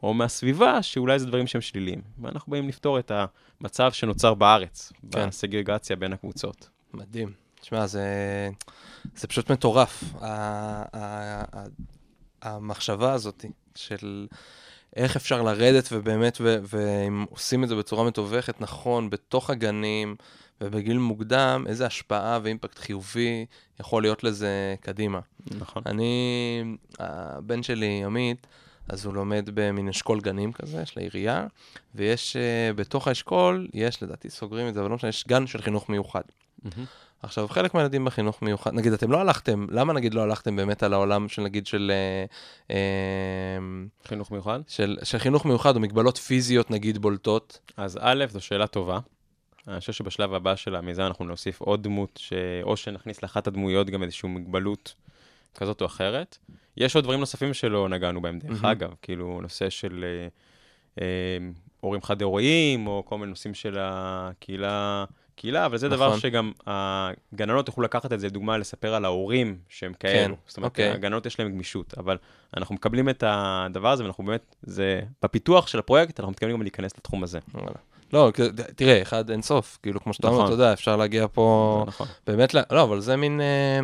[0.03, 2.03] או מהסביבה, שאולי זה דברים שהם שליליים.
[2.23, 3.13] ואנחנו באים לפתור את
[3.61, 5.29] המצב שנוצר בארץ, כן.
[5.29, 6.69] בסגרגציה בין הקבוצות.
[6.95, 7.33] מדהים.
[7.61, 8.05] תשמע, זה,
[9.17, 10.05] זה פשוט מטורף.
[10.21, 10.27] ה,
[10.97, 11.65] ה, ה,
[12.43, 14.27] המחשבה הזאת של
[14.97, 20.17] איך אפשר לרדת ובאמת, ואם עושים את זה בצורה מתווכת, נכון, בתוך הגנים
[20.61, 23.47] ובגיל מוקדם, איזה השפעה ואימפקט חיובי
[23.81, 25.21] יכול להיות לזה קדימה.
[25.59, 25.83] נכון.
[25.87, 26.65] אני,
[26.99, 28.47] הבן שלי, עמית,
[28.91, 31.47] אז הוא לומד במין אשכול גנים כזה, של העירייה,
[31.95, 35.63] ויש, uh, בתוך האשכול, יש, לדעתי, סוגרים את זה, אבל לא משנה, יש גן של
[35.63, 36.23] חינוך מיוחד.
[36.63, 36.85] מהמם.
[37.23, 40.93] עכשיו, חלק מהילדים בחינוך מיוחד, נגיד, אתם לא הלכתם, למה נגיד לא הלכתם באמת על
[40.93, 42.25] העולם של, נגיד, של, אה,
[42.75, 43.59] אה,
[44.09, 44.61] חינוך מיוחד?
[44.69, 47.59] של, של חינוך מיוחד או מגבלות פיזיות, נגיד, בולטות?
[47.77, 48.99] אז א', זו שאלה טובה.
[49.69, 52.33] אני חושב שבשלב הבא של המיזם אנחנו נוסיף עוד דמות, ש...
[52.63, 54.95] או שנכניס לאחת הדמויות גם איזושהי מוגבלות
[55.55, 56.39] כזאת או אחרת.
[56.77, 58.65] יש עוד דברים נוספים שלא נגענו בהם, דרך מהמם.
[58.65, 60.29] אגב, כאילו נושא של אה,
[61.01, 61.49] אה,
[61.81, 65.05] הורים חד-הוריים, או כל מיני נושאים של הקהילה,
[65.37, 66.21] קהילה, אבל זה דבר נכון.
[66.21, 70.37] שגם הגננות יוכלו לקחת את זה, לדוגמה, לספר על ההורים שהם כאלו.
[70.47, 70.91] זאת אומרת, אוקיי.
[70.91, 72.19] הגננות יש להם גמישות, אבל
[72.57, 76.99] אנחנו מקבלים את הדבר הזה, ואנחנו באמת, זה, בפיתוח של הפרויקט, אנחנו מתכוונים גם להיכנס
[76.99, 77.39] לתחום הזה.
[77.55, 77.77] וואלה.
[78.13, 78.31] לא,
[78.77, 80.47] תראה, אחד אין סוף, כאילו, כמו שאתה אומר, נכון.
[80.47, 82.07] אתה יודע, אפשר להגיע פה, נכון.
[82.27, 83.81] באמת, לא, אבל זה מין, אה,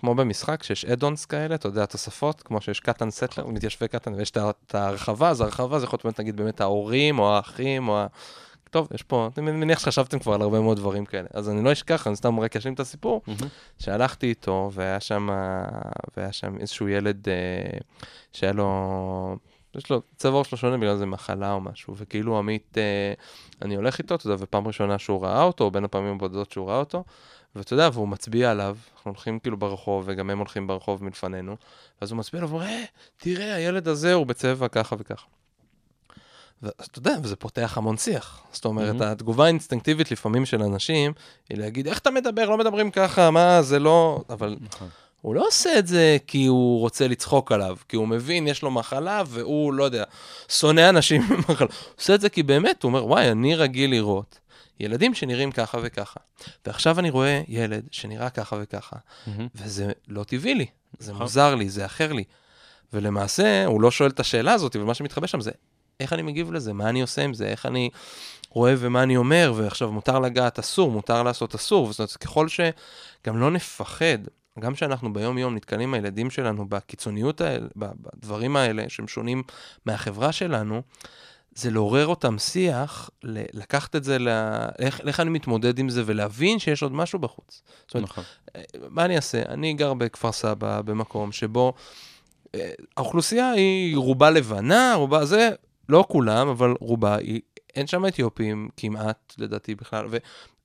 [0.00, 4.30] כמו במשחק, שיש אדונס כאלה, אתה יודע, תוספות, כמו שיש קטן סטלר, מתיישבי קטן, ויש
[4.30, 8.06] את ההרחבה, אז ההרחבה זה יכול להיות, נגיד, באמת ההורים, או האחים, או ה...
[8.70, 11.28] טוב, יש פה, אני מניח שחשבתם כבר על הרבה מאוד דברים כאלה.
[11.34, 13.48] אז אני לא אשכח, אני סתם רק אשלים את הסיפור, מהמם.
[13.78, 15.28] שהלכתי איתו, והיה שם,
[16.16, 17.78] והיה שם איזשהו ילד אה,
[18.32, 19.36] שהיה לו,
[19.74, 23.12] יש לו, צבע עור שלו שונה בגלל זה מחלה או משהו, וכאילו עמית, אה,
[23.62, 26.68] אני הולך איתו, אתה יודע, ופעם ראשונה שהוא ראה אותו, או בין הפעמים הבודדות שהוא
[26.68, 27.04] ראה אותו,
[27.56, 31.56] ואתה יודע, והוא מצביע עליו, אנחנו הולכים כאילו ברחוב, וגם הם הולכים ברחוב מלפנינו,
[32.00, 32.84] ואז הוא מצביע עליו, הוא אומר, "אה,
[33.16, 35.26] תראה, הילד הזה הוא בצבע ככה וככה.
[36.62, 38.42] ואתה יודע, וזה פותח המון שיח.
[38.52, 39.02] זאת אומרת, מהמם.
[39.02, 41.12] התגובה האינסטינקטיבית לפעמים של אנשים,
[41.48, 42.50] היא להגיד, איך אתה מדבר?
[42.50, 44.20] לא מדברים ככה, מה, זה לא...
[44.30, 44.88] אבל נכון.
[45.20, 48.70] הוא לא עושה את זה כי הוא רוצה לצחוק עליו, כי הוא מבין, יש לו
[48.70, 50.04] מחלה, והוא, לא יודע,
[50.48, 51.68] שונא אנשים עם מחלה.
[51.70, 54.39] הוא עושה את זה כי באמת, הוא אומר, וואי, אני רגיל לראות
[54.80, 56.20] ילדים שנראים ככה וככה.
[56.66, 59.48] ועכשיו אני רואה ילד שנראה ככה וככה, מהמם.
[59.54, 60.66] וזה לא טבעי לי,
[60.98, 61.22] זה נכון.
[61.22, 62.24] מוזר לי, זה אחר לי.
[62.92, 65.50] ולמעשה, הוא לא שואל את השאלה הזאת, ומה שמתחבא שם זה,
[66.00, 67.90] איך אני מגיב לזה, מה אני עושה עם זה, איך אני
[68.50, 73.36] רואה ומה אני אומר, ועכשיו מותר לגעת אסור, מותר לעשות אסור, זאת אומרת, ככל שגם
[73.40, 74.18] לא נפחד,
[74.58, 79.42] גם כשאנחנו ביום-יום נתקלים עם הילדים שלנו בקיצוניות האלה, בדברים האלה שהם שונים
[79.86, 80.82] מהחברה שלנו,
[81.60, 84.28] זה לעורר אותם שיח, לקחת את זה, ל...
[84.78, 87.62] איך, איך אני מתמודד עם זה ולהבין שיש עוד משהו בחוץ.
[87.86, 88.24] זאת אומרת, נכון.
[88.88, 89.42] מה אני אעשה?
[89.42, 91.72] אני גר בכפר סבא, במקום שבו
[92.54, 95.50] אה, האוכלוסייה היא רובה לבנה, רובה זה,
[95.88, 97.40] לא כולם, אבל רובה, היא,
[97.76, 100.06] אין שם אתיופים כמעט, לדעתי בכלל,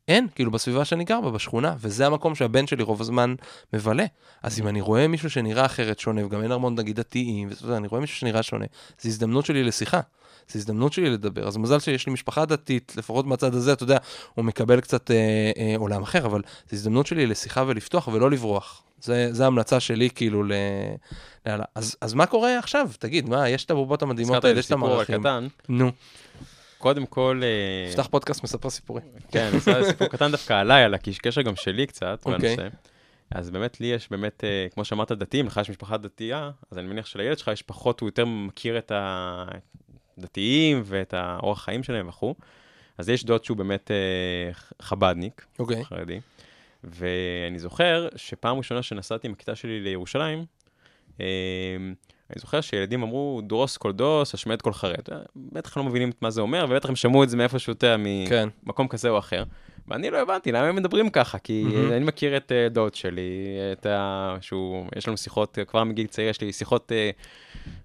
[0.07, 3.35] אין, כאילו בסביבה שאני גר בה, בשכונה, וזה המקום שהבן שלי רוב הזמן
[3.73, 4.05] מבלה.
[4.43, 8.01] אז אם אני רואה מישהו שנראה אחרת שונה, וגם אין המון נגיד דתיים, אני רואה
[8.01, 8.65] מישהו שנראה שונה,
[9.01, 10.01] זו הזדמנות שלי לשיחה.
[10.49, 11.47] זו הזדמנות שלי לדבר.
[11.47, 13.97] אז מזל שיש לי משפחה דתית, לפחות מהצד הזה, אתה יודע,
[14.33, 18.83] הוא מקבל קצת אה, אה, עולם אחר, אבל זו הזדמנות שלי לשיחה ולפתוח ולא לברוח.
[19.01, 20.51] זה, זה ההמלצה שלי, כאילו, ל...
[21.45, 21.61] ל...
[21.75, 22.89] אז, אז מה קורה עכשיו?
[22.99, 25.19] תגיד, מה, יש את הבובות המדהימות האלה, יש את המערכים.
[25.19, 25.47] קטן.
[25.69, 25.91] נו,
[26.77, 27.41] קודם כל...
[27.43, 29.05] אה, פתח פודקאסט, מספר סיפורים.
[29.31, 32.55] כן, זה סיפור קטן דווקא עליי, על הקשר גם שלי קצת, אוקיי.
[32.55, 32.67] בנושא.
[33.31, 36.87] אז באמת לי יש באמת, אה, כמו שאמרת, דתיים, לך יש משפחה דתייה, אז אני
[36.87, 38.91] מניח שלילד שלך יש פחות, הוא יותר מכיר את
[40.17, 42.35] הדתיים ואת האורח חיים שלהם וכו'.
[42.97, 44.51] אז יש דוד שהוא באמת אה,
[44.81, 45.85] חבדניק, אוקיי.
[45.85, 46.19] חרדי.
[46.83, 50.45] ואני זוכר שפעם ראשונה שנסעתי עם הכיתה שלי לירושלים,
[51.21, 51.25] אה,
[52.29, 55.03] אני זוכר שילדים אמרו, דרוס כל דוס, השמד כל חרד.
[55.35, 58.03] בטח לא מבינים את מה זה אומר, ובטח הם שמעו את זה מאיפשהו, אתה יודע,
[58.29, 58.49] כן.
[58.63, 59.43] ממקום כזה או אחר.
[59.87, 61.91] ואני לא הבנתי למה הם מדברים ככה, כי מהמם.
[61.91, 64.35] אני מכיר את אה, דוד שלי, את ה...
[64.41, 67.09] שהוא, יש לנו שיחות, כבר מגיל צעיר יש לי שיחות אה,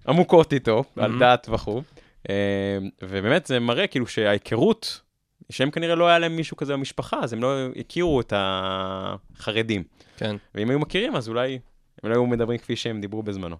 [0.07, 1.19] עמוקות איתו, על מהמם.
[1.19, 1.81] דת וכו'.
[2.29, 5.01] אה, ובאמת זה מראה כאילו שההיכרות,
[5.49, 9.83] שהם כנראה לא היה להם מישהו כזה במשפחה, אז הם לא הכירו את החרדים.
[10.17, 10.35] כן.
[10.55, 11.59] ואם היו מכירים, אז אולי
[12.03, 13.55] הם לא היו מדברים כפי שהם דיברו בזמנו.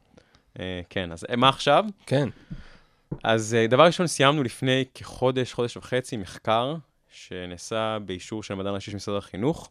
[0.60, 1.86] אה, כן, אז אה, מה עכשיו?
[2.06, 2.30] כן.
[3.24, 6.76] אז אה, דבר ראשון, סיימנו לפני כחודש, חודש וחצי, מחקר
[7.12, 9.70] שנעשה באישור של המדען הראשי של משרד החינוך,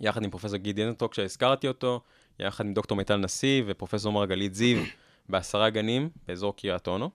[0.00, 2.00] יחד עם פרופסור גידי אנטוק, שהזכרתי אותו,
[2.40, 4.84] יחד עם דוקטור מיטל נשיא ופרופסור מרגלית זיו,
[5.28, 7.10] בעשרה גנים באזור קריית אונו.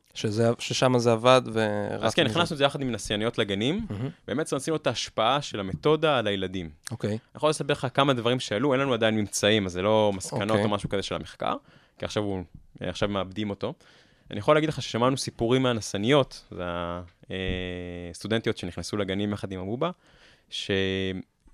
[0.59, 1.87] ששם זה עבד ו...
[1.99, 3.87] אז כן, הכנסנו את זה יחד עם נסייניות לגנים.
[4.27, 6.69] באמת עשינו את ההשפעה של המתודה על הילדים.
[6.91, 7.09] אוקיי.
[7.09, 10.49] אני יכול לספר לך כמה דברים שעלו, אין לנו עדיין ממצאים, אז זה לא מסקנות
[10.49, 10.63] אוקיי.
[10.63, 11.55] או משהו כזה של המחקר,
[11.97, 12.43] כי עכשיו, הוא,
[12.79, 13.73] עכשיו מאבדים אותו.
[14.31, 16.63] אני יכול להגיד לך ששמענו סיפורים מהנסניות, זה
[18.11, 19.91] הסטודנטיות שנכנסו לגנים יחד עם אבובה,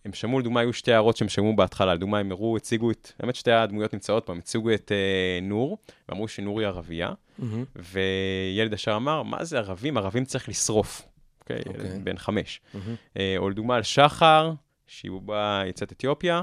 [0.07, 3.35] שהם שמעו, לדוגמה, היו שתי הערות שהם שמעו בהתחלה, לדוגמה, הם הראו, הציגו את, באמת
[3.35, 5.77] שתי הדמויות נמצאות פה, הם הציגו את אה, נור,
[6.09, 7.65] ואמרו שנור היא ערבייה, מהמם.
[7.75, 9.97] וילד ישר אמר, מה זה ערבים?
[9.97, 11.01] ערבים צריך לשרוף.
[11.41, 11.85] אוקיי, אוקיי.
[11.85, 12.61] ילד בן חמש.
[12.73, 12.95] מהמם.
[13.17, 14.53] אה, או לדוגמה על שחר,
[14.87, 16.41] שהיא בובה יוצאת אתיופיה,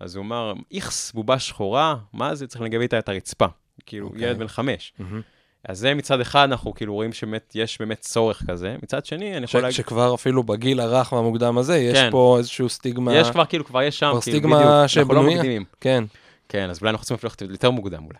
[0.00, 2.46] אז הוא אמר, איכס, בובה שחורה, מה זה?
[2.46, 3.46] צריך לגבי איתה את הרצפה.
[3.86, 4.22] כאילו, אוקיי.
[4.22, 4.92] ילד בן חמש.
[4.98, 5.20] מהמם.
[5.68, 8.76] אז זה מצד אחד, אנחנו כאילו רואים שבאמת, יש באמת צורך כזה.
[8.82, 12.08] מצד שני, אני יכול להגיד, שכבר אפילו בגיל הרך והמוקדם הזה, יש כן.
[12.10, 13.14] פה איזשהו סטיגמה.
[13.16, 15.36] יש כבר, כאילו, כבר יש שם, כבר כאילו, סטיגמה בדיוק, אנחנו לא שבנויה.
[15.38, 15.64] מקדימים.
[15.80, 16.04] כן.
[16.48, 18.18] כן, אז אולי אנחנו צריכים ללכת יותר מוקדם אולי.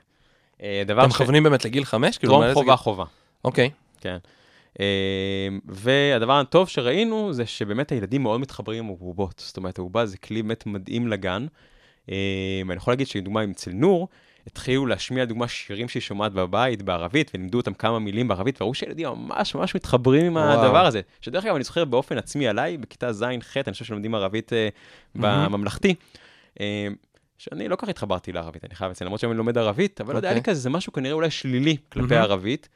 [0.63, 2.19] אה, אתם ש- מכוונים באמת לגיל חמש?
[2.19, 2.77] כאילו, טרום מאיזה חובה גיל?
[2.77, 3.05] חובה.
[3.45, 3.71] אוקיי.
[4.01, 4.17] כן.
[4.81, 4.85] אה,
[5.67, 9.43] והדבר הטוב שראינו זה שבאמת הילדים מאוד מתחברים עם הבובות.
[9.47, 11.47] זאת אומרת, הבובה זה כלי באמת מדהים לגן.
[12.11, 12.15] אה,
[12.69, 14.09] אני יכול להגיד שלדוגמה, אצל נור,
[14.47, 19.09] התחילו להשמיע, לדוגמה, שירים שהיא שומעת בבית בערבית, ולימדו אותם כמה מילים בערבית, וראו שילדים
[19.09, 20.61] ממש ממש מתחברים עם וואו.
[20.61, 21.01] הדבר הזה.
[21.21, 24.69] שדרך אגב, אני זוכר באופן עצמי עליי, בכיתה ז'-ח', אני חושב שלומדים ערבית אה,
[25.15, 25.95] בממלכתי.
[26.61, 26.89] אה,
[27.39, 30.19] שאני לא כל כך התחברתי לערבית, אני חייב לציין, למרות שאני לומד ערבית, אבל לא
[30.19, 30.53] יודע, היה לי אוקיי.
[30.53, 32.23] כזה, זה משהו כנראה אולי שלילי כלפי מהמם.
[32.23, 32.69] ערבית,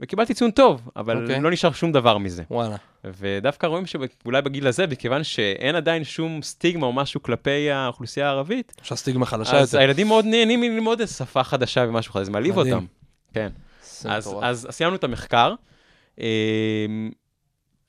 [0.00, 1.40] וקיבלתי ציון טוב, אבל אוקיי.
[1.40, 2.42] לא נשאר שום דבר מזה.
[2.50, 2.76] וואלה.
[3.04, 8.72] ודווקא רואים שאולי בגיל הזה, מכיוון שאין עדיין שום סטיגמה או משהו כלפי האוכלוסייה הערבית,
[8.80, 9.78] אפשר סטיגמה חלשה אז יותר.
[9.82, 12.58] הילדים מאוד נהנים ללמוד איזו שפה חדשה ומשהו חדש, זה מעליב.
[12.58, 12.86] אותם.
[13.32, 13.48] כן.
[14.04, 14.44] אז, מטורף.
[14.44, 15.54] אז סיימנו את המחקר.
[16.20, 17.10] אמ,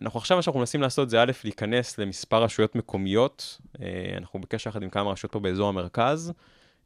[0.02, 3.58] אנחנו עכשיו, מה שאנחנו מנסים לעשות זה א', להיכנס למספר רשויות מקומיות.
[3.82, 3.88] אה,
[4.18, 6.34] אנחנו בקשר יחד עם כמה רשויות פה באזור המרכז.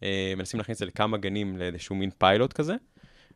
[0.03, 2.75] אה, מנסים להכניס את זה לכמה גנים לאיזשהו מין פיילוט כזה.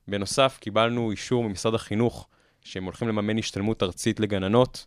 [0.08, 2.28] בנוסף, קיבלנו אישור ממשרד החינוך
[2.62, 4.86] שהם הולכים לממן השתלמות ארצית לגננות.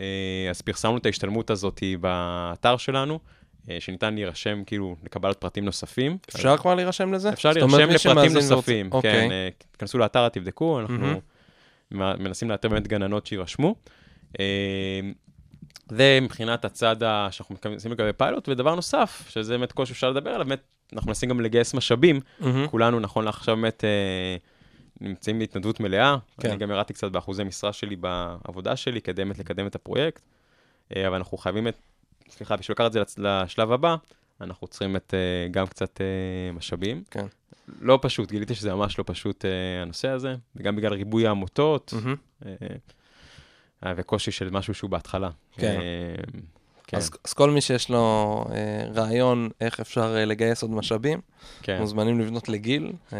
[0.00, 0.04] אה,
[0.50, 3.18] אז פרסמנו את ההשתלמות הזאת באתר שלנו,
[3.70, 6.18] אה, שניתן להירשם כאילו לקבלת פרטים נוספים.
[6.36, 7.28] אפשר כבר להירשם לזה?
[7.32, 7.76] אפשר להירשם
[8.14, 9.12] לפרטים ורוצה- נוספים, אוקיי.
[9.12, 10.94] כן, אה, תיכנסו לאתר, תבדקו, אנחנו.
[11.92, 13.74] מ- מנסים לאתר באמת גננות שיירשמו.
[14.40, 15.00] אה,
[15.88, 16.96] זה מבחינת הצד
[17.30, 20.60] שאנחנו מנסים לגבי פיילוט, ודבר נוסף, שזה באמת קושי שאפשר לדבר עליו, באמת,
[20.92, 22.66] אנחנו מנסים גם לגייס משאבים, מהמם.
[22.68, 24.36] כולנו נכון לעכשיו באמת אה,
[25.00, 26.50] נמצאים בהתנדבות מלאה, כן.
[26.50, 30.22] אני גם ירדתי קצת באחוזי משרה שלי בעבודה שלי, כדי באמת לקדם את הפרויקט,
[30.96, 31.76] אה, אבל אנחנו חייבים את,
[32.30, 33.96] סליחה, בשביל לקחת את זה לשלב הבא,
[34.40, 37.02] אנחנו צריכים את, אה, גם קצת אה, משאבים.
[37.10, 37.26] כן.
[37.80, 39.44] לא פשוט, גיליתי שזה ממש לא פשוט
[39.82, 41.94] הנושא הזה, וגם בגלל ריבוי העמותות,
[43.86, 45.30] אה, וקושי של משהו שהוא בהתחלה.
[45.52, 45.80] כן.
[46.86, 51.20] כן, אז אז כל מי שיש לו אה, רעיון איך אפשר אה, לגייס עוד משאבים,
[51.62, 51.80] כן.
[51.80, 52.92] מוזמנים לבנות לגיל.
[53.12, 53.18] אה,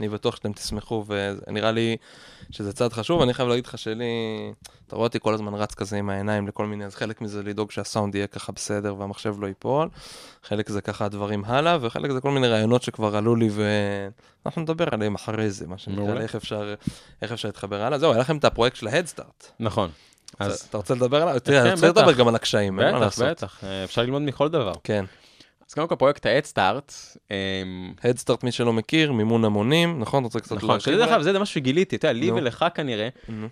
[0.00, 1.96] אני בטוח שאתם תשמחו, ונראה לי
[2.50, 3.22] שזה צעד חשוב.
[3.22, 4.04] אני חייב להגיד לך שלי,
[4.86, 7.70] אתה רואה אותי כל הזמן רץ כזה עם העיניים לכל מיני, אז חלק מזה לדאוג
[7.70, 9.88] שהסאונד יהיה ככה בסדר והמחשב לא ייפול,
[10.42, 13.48] חלק זה ככה הדברים הלאה, וחלק זה כל מיני רעיונות שכבר עלו לי,
[14.44, 16.20] ואנחנו נדבר עליהם אחרי זה, מה שנקרא.
[16.20, 16.74] איך אפשר,
[17.22, 17.98] איך אפשר להתחבר הלאה.
[17.98, 19.50] זהו, היה לכם את הפרויקט של ההדסטארט.
[19.60, 19.90] נכון.
[20.38, 21.40] אז אתה רוצה לדבר עליו?
[21.40, 22.18] תראה, אני כן, רוצה לדבר בטח.
[22.18, 23.28] גם על הקשיים, אין מה בטח, לעשות.
[23.28, 24.72] בטח, אה, אפשר ללמוד מכל דבר.
[24.84, 25.04] כן.
[25.68, 26.60] אז קודם כל פרויקט ה-Head
[27.30, 30.22] אמ, הדסטארט, מי שלא מכיר, מימון המונים, נכון?
[30.22, 31.08] אתה רוצה קצת נכון, שזה דרך?
[31.08, 32.30] אגב, זה משהו שגיליתי, אתה יודע, לי.
[32.30, 33.08] ולך כנראה,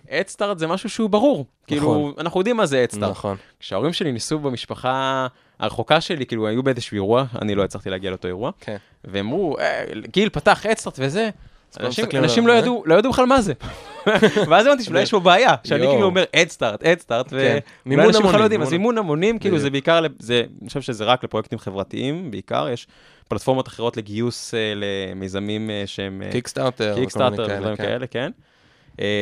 [0.09, 1.45] אדסטארט זה משהו שהוא ברור.
[1.67, 3.11] כאילו, אנחנו יודעים מה זה אדסטארט.
[3.11, 3.37] נכון.
[3.59, 5.27] כשההורים שלי ניסו במשפחה
[5.59, 8.77] הרחוקה שלי, כאילו, היו באיזשהו אירוע, אני לא הצלחתי להגיע לאותו אירוע, כן.
[9.03, 11.29] והם אמרו, "אה, גיל פתח אדסטארט וזה.
[12.13, 12.57] אנשים, לא אה?
[12.57, 13.53] ידעו, לא ידעו בכלל מה זה.
[14.49, 15.87] ואז הבנתי שאולי יש פה בעיה, שאני.
[15.87, 17.33] כאילו אומר אדסטארט, אדסטארט.
[17.33, 19.69] ואולי אנשים בכלל לא יודעים, אז מימון- המונים, כאילו זה.
[19.69, 22.87] בעיקר, אני חושב שזה רק לפרויקטים חברתיים, בעיקר, יש
[23.27, 26.21] פלטפורמות אחרות לגיוס אה, למיזמים אה, שהם...
[26.31, 27.83] קיקסטארטר, קיקסטארטר ודברים כן.
[27.83, 28.31] כאלה, כן.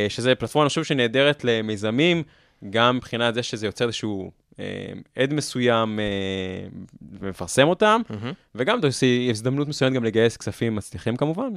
[0.09, 2.23] שזה פלטפורמה, אני חושב, שנהדרת למיזמים,
[2.69, 4.31] גם מבחינת זה שזה יוצר איזשהו
[5.15, 6.05] עד מסוים אה,
[7.19, 8.31] ומפרסם אותם, מהמם.
[8.55, 8.79] וגם
[9.29, 11.49] הזדמנות מסוימת גם לגייס כספים מצליחים כמובן.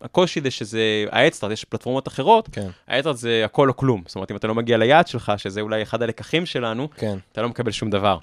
[0.00, 4.02] הקושי זה שזה, האדסטארט, יש פלטפורמות אחרות, כן, האדסטארט זה הכל או כלום.
[4.06, 7.18] זאת אומרת, אם אתה לא מגיע ליעד שלך, שזה אולי אחד הלקחים שלנו, כן.
[7.32, 8.18] אתה לא מקבל שום דבר.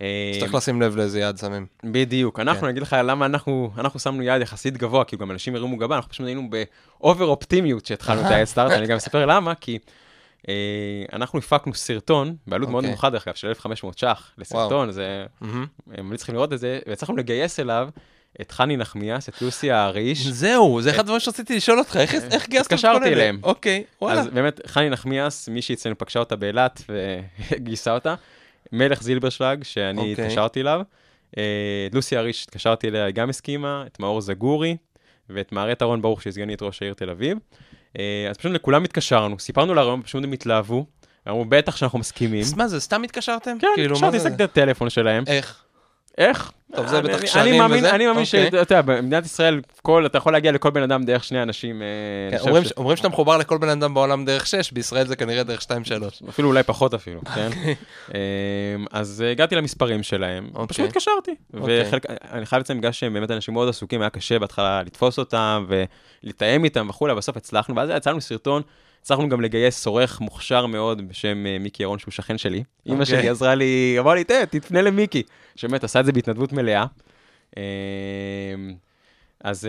[0.00, 1.66] אה, צריך לשים לב לאיזה יעד שמים.
[1.84, 2.40] בדיוק.
[2.40, 2.66] אנחנו, כן.
[2.66, 5.96] אני אגיד לך למה אנחנו, אנחנו שמנו יעד יחסית גבוה, כי גם אנשים הרימו גבה,
[5.96, 8.26] אנחנו פשוט היינו באובר אופטימיות שהתחלנו את
[8.56, 9.78] ה-Head אני גם אספר למה, כי אה,
[11.12, 12.90] אנחנו הפקנו סרטון, בעלות מאוד אוקיי.
[12.90, 15.66] נמוכה דרך אגב, של 1,500 ש"ח לסרטון, זה, מהמם.
[15.94, 17.88] הם צריכים לראות את זה, והצלחנו לגייס אליו
[18.40, 20.26] את חני נחמיאס, את לוסי האריש.
[20.26, 23.12] זהו, זה אחד הדברים שרציתי לשאול אותך, איך- איך גייסתם את כל התקשרתי אלה?
[23.12, 23.40] אליהם.
[23.42, 24.20] אוקיי, וואלה.
[24.20, 26.82] אז באמת, חני נחמיאס, מישהי אצלנו פגשה אותה באילת
[27.50, 28.14] וגייסה אותה.
[28.72, 30.12] מלך זילברשלג, שאני אוקיי.
[30.26, 30.80] התקשרתי אליו.
[31.38, 31.42] אה,
[31.90, 33.84] את לוסי אריש, התקשרתי אליה, היא גם הסכימה.
[33.86, 34.76] את מאור זגורי,
[35.30, 37.38] ואת מערת אהרון ברוך, שהיא סגנית ראש העיר תל אביב.
[37.98, 40.86] אה, אז פשוט לכולם התקשרנו, סיפרנו לרעיון, פשוט הם התלהבו.
[41.28, 42.44] אמרו, בטח שאנחנו מסכימים.
[42.56, 43.58] מה זה, סתם התקשרתם?
[43.58, 44.28] כן, כאילו, התקשרתי, זה?
[44.28, 45.24] השגתי את הטלפון שלהם.
[45.26, 45.64] איך?
[46.18, 46.52] איך?
[46.76, 47.90] טוב, זה בטח מאמין- וזה?
[47.94, 48.26] אני מאמין אוקיי.
[48.26, 49.60] שאתה יודע, במדינת ישראל,
[50.06, 51.82] אתה יכול להגיע לכל בן אדם דרך שני אנשים.
[51.82, 52.44] אה, כן,
[52.76, 55.66] אומרים שאתה מחובר לכל בן אדם בעולם דרך 6, בישראל זה כנראה דרך 2-3.
[56.28, 57.48] אפילו אולי פחות אפילו, כן?
[58.14, 58.14] אמ,
[58.92, 60.66] אז אה, הגעתי למספרים שלהם, אוקיי.
[60.68, 61.34] פשוט התקשרתי.
[61.60, 61.82] אוקיי.
[61.88, 65.66] וחלק, אני חייב לציין, בגלל שהם באמת אנשים מאוד עסוקים, היה קשה בהתחלה לתפוס אותם
[65.68, 68.62] ולתאם איתם וכולי, בסוף הצלחנו, ואז יצא לנו סרטון,
[69.02, 72.62] הצלחנו גם לגייס עורך מוכשר מאוד בשם אה, מיקי ירון, שהוא שכן שלי.
[72.86, 73.06] אימא אוקיי.
[73.06, 75.22] שלי עזרה לי, אמרה לי, "תה, תפנה למיקי,
[75.56, 76.86] שבאמת עשה את זה בהתנדבות מלאה.
[77.56, 77.62] אמ,
[79.44, 79.68] אז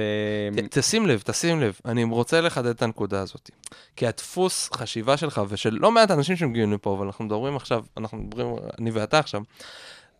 [0.56, 3.50] ת- תשים לב, תשים לב, אני רוצה לחדד את הנקודה הזאת.
[3.96, 8.18] כי הדפוס חשיבה שלך, ושל לא מעט אנשים שמגיעים לפה, אבל אנחנו מדברים עכשיו, אנחנו
[8.18, 8.48] מדברים,
[8.80, 9.42] אני ואתה עכשיו,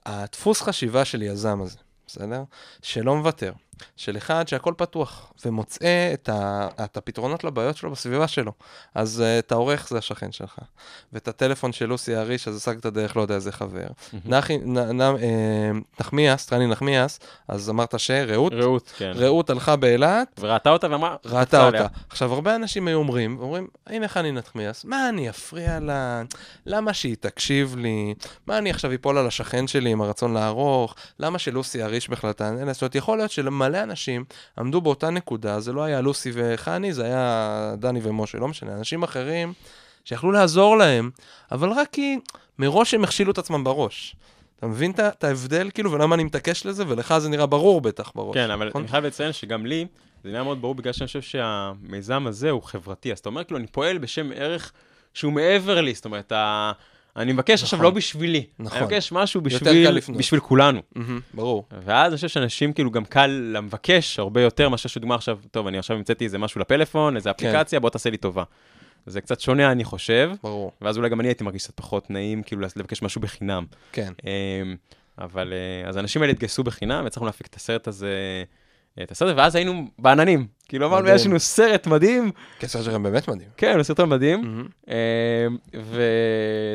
[0.06, 2.44] הדפוס חשיבה של יזם הזה, בסדר?
[2.82, 3.54] שלא מוותר,
[3.96, 8.52] של אחד שהכל פתוח, ומוצא את, ה, את הפתרונות לבעיות שלו בסביבה שלו.
[8.96, 10.58] אז uh, את העורך זה השכן שלך,
[11.14, 13.88] ואת הטלפון של לוסי אריש, אז השגת דרך לא יודע איזה חבר.
[14.26, 19.12] נחי, נ, נ, אה, נחמיאס, טרני נחמיאס, אז אמרת שרעות, רעות, כן.
[19.16, 21.84] רעות הלכה באילת, וראתה אותה ואמרה, ראתה קפצה עליה.
[21.84, 21.94] אותה.
[22.10, 26.22] עכשיו, הרבה אנשים היו אומרים, אומרים, הנה חני נחמיאס, מה אני אפריע לה?
[26.66, 28.14] למה שהיא תקשיב לי?
[28.48, 30.96] מה אני עכשיו אפול על השכן שלי עם הרצון לערוך?
[31.20, 34.24] למה שלוסי אריש בכלל תענה יכול להיות שלמלא אנשים
[34.58, 39.04] עמדו באותה נקודה, זה לא היה לוסי וחני, זה היה דני ומשה, לא משנה, אנשים
[39.04, 39.54] אחרים
[40.06, 41.10] שיכלו לעזור להם,
[41.52, 42.20] אבל רק כי
[42.60, 44.16] מראש הם הכשילו את עצמם בראש.
[44.60, 46.84] אתה מבין את ההבדל, כאילו, ולמה אני מתעקש לזה?
[46.88, 48.34] ולך זה נראה ברור בטח בראש.
[48.34, 48.82] כן, אבל נכון?
[48.82, 49.86] אני חייב לציין שגם לי,
[50.24, 53.12] זה נראה מאוד ברור בגלל שאני חושב שהמיזם הזה הוא חברתי.
[53.12, 54.72] אז אתה אומר, כאילו, אני פועל בשם ערך
[55.14, 56.72] שהוא מעבר לי, זאת אומרת, ה...
[57.18, 57.92] אני מבקש עכשיו נכון.
[57.92, 58.46] לא בשבילי.
[58.60, 58.78] נכון.
[58.78, 60.00] אני מבקש משהו בשביל.
[60.18, 60.82] בשביל כולנו.
[60.96, 61.66] מהמם, ברור.
[61.86, 65.78] ואז אני חושב שאנשים כאילו גם קל למבקש הרבה יותר מאשר שדוגמה עכשיו, טוב, אני
[65.78, 67.48] עכשיו המצאתי איזה משהו לפלאפון, איזה כן.
[67.48, 68.44] אפליקציה, בוא תעשה לי טובה.
[69.06, 70.72] זה קצת שונה, אני חושב, ברור.
[70.82, 73.66] ואז אולי גם אני הייתי מרגיש קצת פחות נעים, כאילו, לבקש משהו בחינם.
[73.92, 74.14] כן.
[74.26, 74.76] אמ,
[75.18, 78.44] אבל אה, אז האנשים האלה התגייסו בחינם, והצלחנו להפיק את הסרט הזה,
[79.04, 80.48] את הסרט, ואז היינו בעננים.
[80.68, 81.08] כאילו אמרנו.
[81.10, 83.50] יש לנו סרט מדהים, כי הסרט שלכם באמת מדהים.
[83.58, 84.68] כן, הוא סרטון מדהים.
[84.88, 84.94] אמ,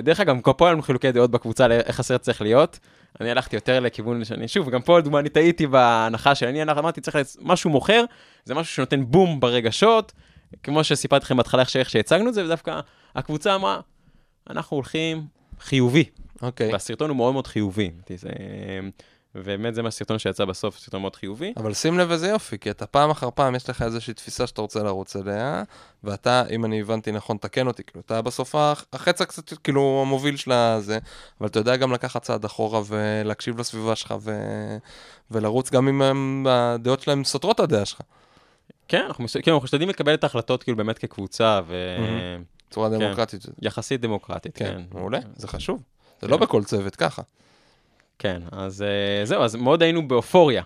[0.01, 2.79] ודרך אגב, פה היה לנו חילוקי דעות בקבוצה על איך הסרט צריך להיות.
[3.21, 7.01] אני הלכתי יותר לכיוון שאני, שוב, גם פה לדוגמה אני טעיתי בהנחה שלי, אני אמרתי,
[7.01, 8.05] צריך משהו מוכר,
[8.45, 10.13] זה משהו שנותן בום ברגשות,
[10.63, 12.81] כמו שסיפרתי לכם בהתחלה איך שהצגנו את זה, ודווקא
[13.15, 13.81] הקבוצה אמרה,
[14.51, 15.23] אנחנו הולכים
[15.61, 16.05] חיובי,
[16.43, 16.73] אוקיי.
[16.73, 17.91] והסרטון הוא מאוד מאוד חיובי.
[18.17, 18.29] זה-
[19.39, 21.53] ובאמת זה מה הסרטון שיצא בסוף, סרטון מאוד חיובי.
[21.57, 24.61] אבל שים לב איזה יופי, כי אתה פעם אחר פעם, יש לך איזושהי תפיסה שאתה
[24.61, 25.63] רוצה לרוץ אליה,
[26.05, 30.37] ואתה, אם אני הבנתי נכון, תקן אותי, כאילו, אתה בסוף הח- החץ הקצת, כאילו, המוביל
[30.37, 30.99] של הזה,
[31.41, 34.39] אבל אתה יודע גם לקחת צעד אחורה ולהקשיב לסביבה שלך ו...
[35.31, 38.01] ולרוץ גם אם הם- הדעות שלהם סותרות את הדעה שלך,
[38.89, 41.61] כן, אנחנו כן, אנחנו משתדלים לקבל את ההחלטות כאילו באמת כקבוצה,
[42.71, 42.99] בצורה כן.
[42.99, 43.43] דמוקרטית.
[43.63, 44.99] ויחסית דמוקרטית, כן, כן.
[44.99, 45.83] מעולה, זה חשוב.
[46.21, 46.31] זה כן.
[46.33, 47.23] לא בכל צוות ככה.
[48.19, 50.63] כן, אז אה, זהו, אז מאוד היינו באופוריה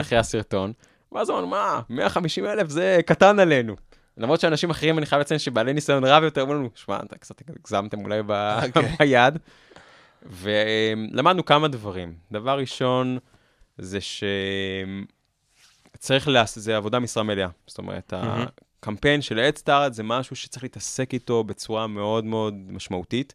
[0.00, 0.72] אחרי הסרטון,
[1.12, 3.76] ואז אמרנו, מה, 150 אלף זה קטן עלינו.
[4.16, 7.42] למרות שאנשים אחרים, אני חייב לציין שבעלי ניסיון רב יותר, אמרו לנו, שמע, אתה קצת
[7.48, 8.96] הגזמתם אולי אוקיי.
[8.98, 9.38] ביד.
[10.22, 12.14] ולמדנו כמה דברים.
[12.32, 13.18] דבר ראשון,
[13.78, 13.98] זה
[15.96, 17.48] שצריך לעשות, זה עבודה משרה מלאה.
[17.66, 18.12] זאת אומרת.
[18.80, 23.34] הקמפיין של אדסטארט זה משהו שצריך להתעסק איתו בצורה מאוד מאוד משמעותית.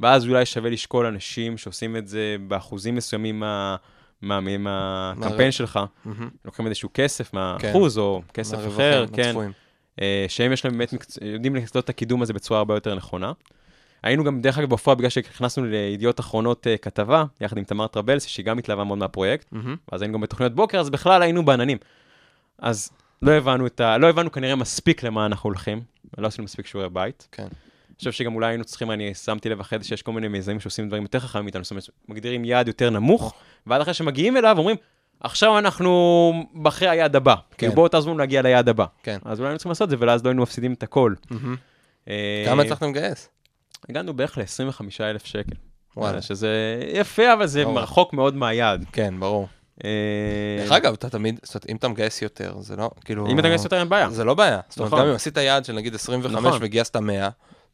[0.00, 3.76] ואז אולי שווה לשקול אנשים שעושים את זה באחוזים מסוימים מה-
[4.22, 5.50] מה- מהקמפיין מהרווח.
[5.50, 5.80] שלך.
[6.04, 6.28] מהמם.
[6.44, 9.34] לוקחים איזשהו כסף מהאחוז או כסף אחר, כן.
[10.00, 11.18] אה, שהם יש להם באמת, מקצ...
[11.22, 13.32] יודעים לעשות את הקידום הזה בצורה הרבה יותר נכונה.
[14.02, 18.28] היינו גם, דרך אגב, בפועל, בגלל שהכנסנו לידיעות אחרונות אה, כתבה, יחד עם תמר טרבלסי,
[18.28, 19.76] שהיא גם התלהבה מאוד מהפרויקט, מהמם.
[19.92, 21.78] אז היינו גם בתוכניות בוקר, אז בכלל היינו בעננים.
[22.58, 22.90] אז
[23.22, 23.98] לא הבנו ה...
[23.98, 25.82] לא הבנו כנראה מספיק למה אנחנו הולכים,
[26.18, 27.28] לא עשינו מספיק שיעורי בית.
[27.32, 27.46] כן.
[27.98, 30.88] חושב שגם אולי היינו צריכים, אני שמתי לב אחרי זה שיש כל מיני מיזמים שעושים
[30.88, 33.34] דברים יותר חכמים מאיתנו, זאת אומרת, מגדירים יעד יותר נמוך,
[33.66, 34.76] ואז אחרי שמגיעים אליו אומרים,
[35.20, 36.32] עכשיו אנחנו
[36.66, 38.84] אחרי היעד הבא, כאילו בואו תעזרו לנו להגיע ליעד הבא.
[39.02, 39.18] כן.
[39.24, 41.14] אז אולי היינו צריכים לעשות את זה, ולאז לא היינו מפסידים את הכל.
[42.08, 43.28] אה, כמה הצלחתם לגייס?
[43.88, 45.56] הגענו בערך ל-25 אלף שקל.
[45.96, 46.22] וואלה.
[46.22, 47.78] שזה יפה, אבל זה ברור.
[47.78, 48.84] רחוק מאוד מהיעד.
[48.92, 49.48] כן, ברור.
[49.84, 49.90] אה,
[50.58, 53.26] דרך אגב, אתה תמיד, זאת אומרת, אם אתה מגייס יותר, זה לא, כאילו...
[53.26, 54.10] אם אתה מגייס יותר אין בעיה.
[54.10, 54.60] זה לא בעיה.
[54.68, 55.04] זאת אומרת, נכון.
[55.04, 56.58] גם אם עשית יעד של נגיד 25 נכון.
[56.62, 57.28] וגייסת 100.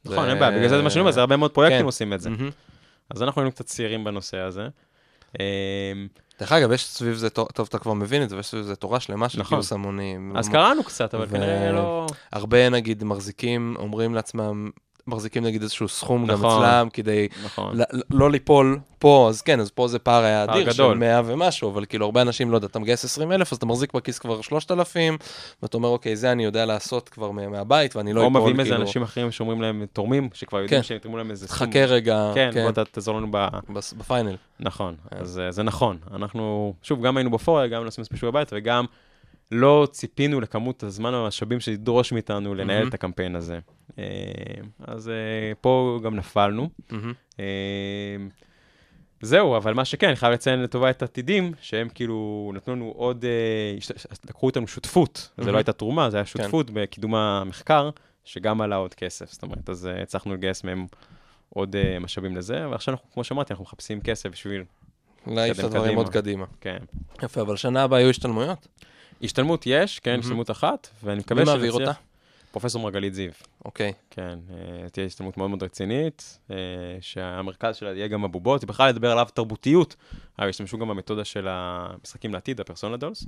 [0.04, 1.84] נכון, אין בעיה, בגלל זה זה מה שאני אומר, זה הרבה מאוד פרויקטים כן.
[1.84, 2.30] עושים את זה.
[3.10, 4.68] אז אנחנו היינו קצת צעירים בנושא הזה.
[5.40, 5.92] אה,
[6.40, 9.00] דרך אגב, יש סביב זה, טוב, אתה כבר מבין את זה, ויש סביב זה תורה
[9.00, 9.58] שלמה של נכון.
[9.58, 10.36] גיוס המונים.
[10.36, 12.06] אז קראנו קצת, אבל כנראה לא...
[12.32, 14.70] הרבה, נגיד, מחזיקים, אומרים לעצמם,
[15.06, 16.64] מחזיקים נגיד איזשהו סכום גם נכון.
[16.64, 17.80] אצלם, כדי נכון.
[17.80, 20.98] ל- לא ליפול פה, אז כן, אז פה זה פער היה אדיר של גדול.
[20.98, 23.92] 100 ומשהו, אבל כאילו הרבה אנשים, לא יודע, אתה מגייס 20 אלף, אז אתה מחזיק
[23.94, 25.18] בכיס כבר 3,000,
[25.62, 28.60] ואתה אומר, אוקיי, זה אני יודע לעשות כבר מה- מהבית, ואני לא או אפול, מביאים
[28.60, 30.86] איזה כאילו, אנשים אחרים שאומרים להם, תורמים, שכבר יודעים כן.
[30.86, 31.66] שהם יתרמו להם איזה סכום.
[31.70, 33.46] חכה רגע, כן, כן, בוא תעזור לנו ב...
[33.98, 34.36] בפיינל.
[34.60, 35.16] נכון, כן.
[35.20, 35.96] אז אה, זה נכון.
[36.14, 38.84] אנחנו, שוב, גם היינו בפוריה, גם לא עשינו מספיק שיעורי בית, וגם
[39.50, 42.88] לא ציפינו לכמות הזמן והמשאבים שידרוש מאיתנו לנהל מהמם.
[42.88, 43.58] את הקמפיין הזה.
[43.98, 44.04] אה,
[44.86, 46.68] אז אה, פה גם נפלנו.
[47.40, 47.44] אה,
[49.20, 53.24] זהו, אבל מה שכן, אני חייב לציין לטובה את עתידים, שהם כאילו נתנו לנו עוד,
[53.24, 53.76] אה,
[54.28, 55.52] לקחו איתנו שותפות, זה מהמם.
[55.52, 56.30] לא הייתה תרומה, זה היה כן.
[56.30, 57.90] שותפות בקידום המחקר,
[58.24, 60.86] שגם עלה עוד כסף, זאת אומרת, אז הצלחנו לגייס מהם
[61.48, 64.64] עוד אה, משאבים לזה, ועכשיו אנחנו, כמו שאמרתי, אנחנו מחפשים כסף בשביל,
[65.26, 66.00] להעיף את הדברים קדימה.
[66.00, 66.44] עוד קדימה.
[66.60, 66.78] כן.
[67.22, 68.68] יפה, אבל שנה הבאה יהיו השתלמויות?
[69.22, 70.18] השתלמות יש, כן.
[70.18, 71.92] השתלמות אחת, ואני מי מקווה מעביר אותה?
[72.54, 73.30] פרופסור מרגלית זיו.
[73.64, 73.92] אוקיי.
[74.10, 76.56] כן, אה, תהיה השתלמות מאוד מאוד רצינית, אה,
[77.00, 79.96] שהמרכז שלה יהיה גם הבובות, בכלל לדבר עליו תרבותיות,
[80.38, 83.26] אבל ישתמשו גם במתודה של המשחקים לעתיד, הפרסונל דולס.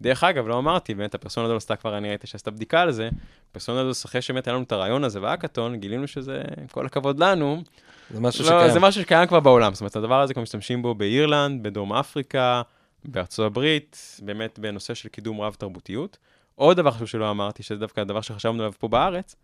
[0.00, 3.08] דרך אגב, לא אמרתי, באמת, הפרסונל דולס, אתה כבר, אני ראיתי שעשית בדיקה על זה,
[3.52, 7.18] פרסונל דולס, אחרי שבאמת היה לנו את הרעיון הזה והאקתון, גילינו שזה, עם כל הכבוד
[7.18, 7.62] לנו,
[8.10, 8.72] זה משהו לא, שקיים.
[8.72, 12.62] זה משהו שקיים כבר בעולם, זאת אומרת, הדבר הזה כבר משתמשים בו באירלנד, בדרום אפריקה,
[13.04, 16.18] בארצות הברית, באמת בנושא של קידום רב-תרבותיות.
[16.54, 19.36] עוד דבר חשוב שלא אמרתי, שזה דווקא הדבר שחשבנו עליו פה בארץ,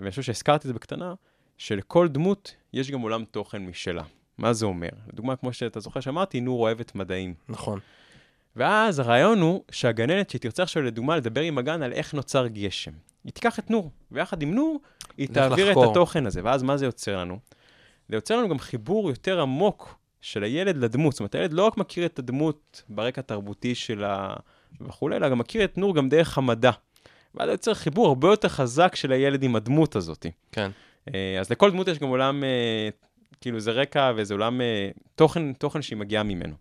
[0.00, 1.14] ואני חושב שהזכרתי את זה בקטנה,
[1.58, 4.02] שלכל דמות יש גם עולם תוכן משלה.
[4.38, 4.88] מה זה אומר?
[5.12, 7.34] לדוגמה, כמו שאתה זוכר שאמרתי, נור אוהבת מדעים.
[7.48, 7.80] נכון.
[8.56, 12.92] ואז הרעיון הוא שהגננת שתרצה עכשיו לדוגמה לדבר עם הגן על איך נוצר גשם.
[13.24, 14.80] היא תיקח את נור, ויחד עם נור
[15.16, 15.90] היא תעביר את לחקור.
[15.90, 17.38] התוכן הזה, ואז מה זה יוצר לנו?
[18.08, 21.12] זה יוצר לנו גם חיבור יותר עמוק של הילד לדמות.
[21.12, 24.34] זאת אומרת, הילד לא רק מכיר את הדמות ברקע התרבותי שלה
[24.80, 26.70] וכולי, אלא גם מכיר את נור גם דרך המדע.
[27.34, 30.26] ואז יוצר חיבור הרבה יותר חזק של הילד עם הדמות הזאת.
[30.52, 30.70] כן.
[31.14, 32.88] אה, אז לכל דמות יש גם עולם, אה,
[33.40, 36.54] כאילו זה רקע וזה עולם אה, תוכן, תוכן שהיא מגיעה ממנו.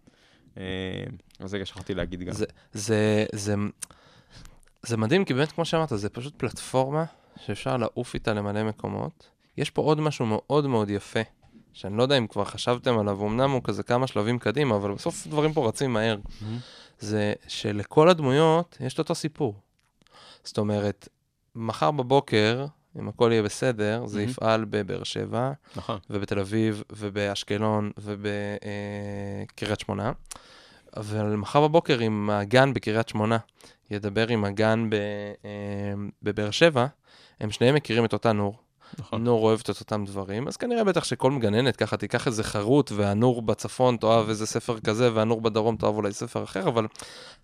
[1.39, 2.34] אז רגע, שכחתי להגיד גם.
[2.34, 3.55] זה, זה, זה,
[4.84, 7.05] זה מדהים, כי באמת, כמו שאמרת, זה פשוט פלטפורמה
[7.45, 9.30] שאפשר לעוף איתה למלא מקומות.
[9.58, 11.20] יש פה עוד משהו מאוד מאוד יפה,
[11.78, 15.28] שאני לא יודע אם כבר חשבתם עליו, אמנם הוא כזה כמה שלבים קדימה, אבל בסוף
[15.28, 16.17] דברים פה רצים מהר.
[16.99, 19.55] זה שלכל הדמויות יש את אותו סיפור.
[20.43, 21.09] זאת אומרת,
[21.55, 22.65] מחר בבוקר,
[22.99, 24.32] אם הכל יהיה בסדר, זה מהמם.
[24.32, 25.99] יפעל בבאר שבע, נכון.
[26.09, 30.11] ובתל אביב, ובאשקלון, ובקריית שמונה.
[30.97, 33.38] אבל מחר בבוקר, אם הגן בקריית שמונה
[33.91, 35.49] ידבר עם הגן אה,
[36.23, 36.86] בבאר שבע,
[37.39, 38.59] הם שניהם מכירים את אותה נור.
[39.00, 39.24] נכון.
[39.24, 43.42] נור אוהבת את אותם דברים, אז כנראה בטח שכל מגננת ככה תיקח איזה חרוט, והנור
[43.42, 46.88] בצפון תאהב איזה ספר כזה, והנור בדרום תאהב אולי ספר אחר, אבל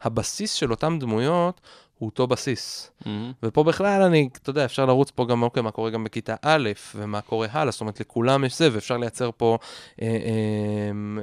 [0.02, 1.62] הבסיס של אותם דמויות
[1.98, 2.92] הוא אותו בסיס.
[3.06, 3.32] מהמם.
[3.44, 6.70] ופה בכלל אני, אתה יודע, אפשר לרוץ פה גם, אוקיי, מה קורה גם בכיתה א',
[6.96, 9.58] ומה קורה הלאה, זאת אומרת, לכולם יש זה, ואפשר לייצר פה
[10.02, 10.12] אה, אה,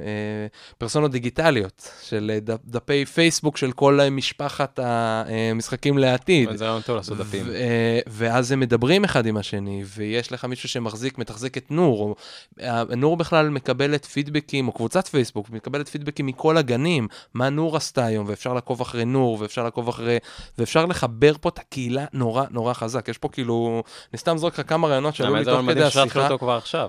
[0.01, 0.47] אה,
[0.77, 6.49] פרסונות דיגיטליות, של אה, דפ, דפי פייסבוק של כל משפחת המשחקים לעתיד.
[6.55, 7.43] זה רעיון טוב לעשות דפים.
[7.47, 11.99] ו- אה, ואז הם מדברים אחד עם השני, ויש לך מישהו שמחזיק, מתחזק את נור,
[12.01, 12.15] או
[12.61, 18.05] אה, נור בכלל מקבלת פידבקים, או קבוצת פייסבוק, מקבלת פידבקים מכל הגנים, מה נור עשתה
[18.05, 20.17] היום, ואפשר לעקוב אחרי נור, ואפשר לעקוב אחרי,
[20.61, 23.07] ואפשר לחבר פה את הקהילה נורא נורא חזק.
[23.07, 23.83] יש פה כאילו,
[24.13, 26.27] אני סתם זורק לך כמה רעיונות שעלו לי תוך כדי השיחה.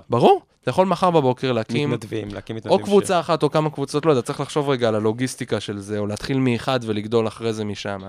[0.09, 2.79] ברור, אתה יכול מחר בבוקר להקים מתנדבים, להקים מתנדבים.
[2.79, 5.99] או קבוצה אחת או כמה קבוצות, לא יודע, צריך לחשוב רגע על הלוגיסטיקה של זה,
[5.99, 8.01] או להתחיל מאחד ולגדול אחרי זה משם.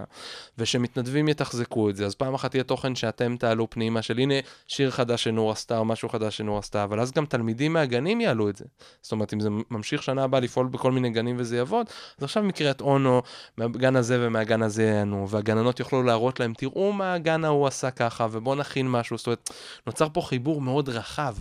[0.59, 4.35] ושמתנדבים יתחזקו את זה, אז פעם אחת יהיה תוכן שאתם תעלו פנימה, של הנה
[4.67, 8.49] שיר חדש שנור עשתה, או משהו חדש שנור עשתה, אבל אז גם תלמידים מהגנים יעלו
[8.49, 8.65] את זה.
[9.03, 11.87] זאת אומרת, אם זה ממשיך שנה הבאה לפעול בכל מיני גנים וזה יעבוד,
[12.19, 13.23] אז עכשיו מקריית אונו,
[13.59, 18.27] מהגן הזה ומהגן הזה יענו, והגננות יוכלו להראות להם, תראו מה הגן ההוא עשה ככה,
[18.31, 19.19] ובוא נכין משהו.
[19.19, 19.51] זאת אומרת,
[19.87, 21.35] נוצר פה חיבור מאוד רחב.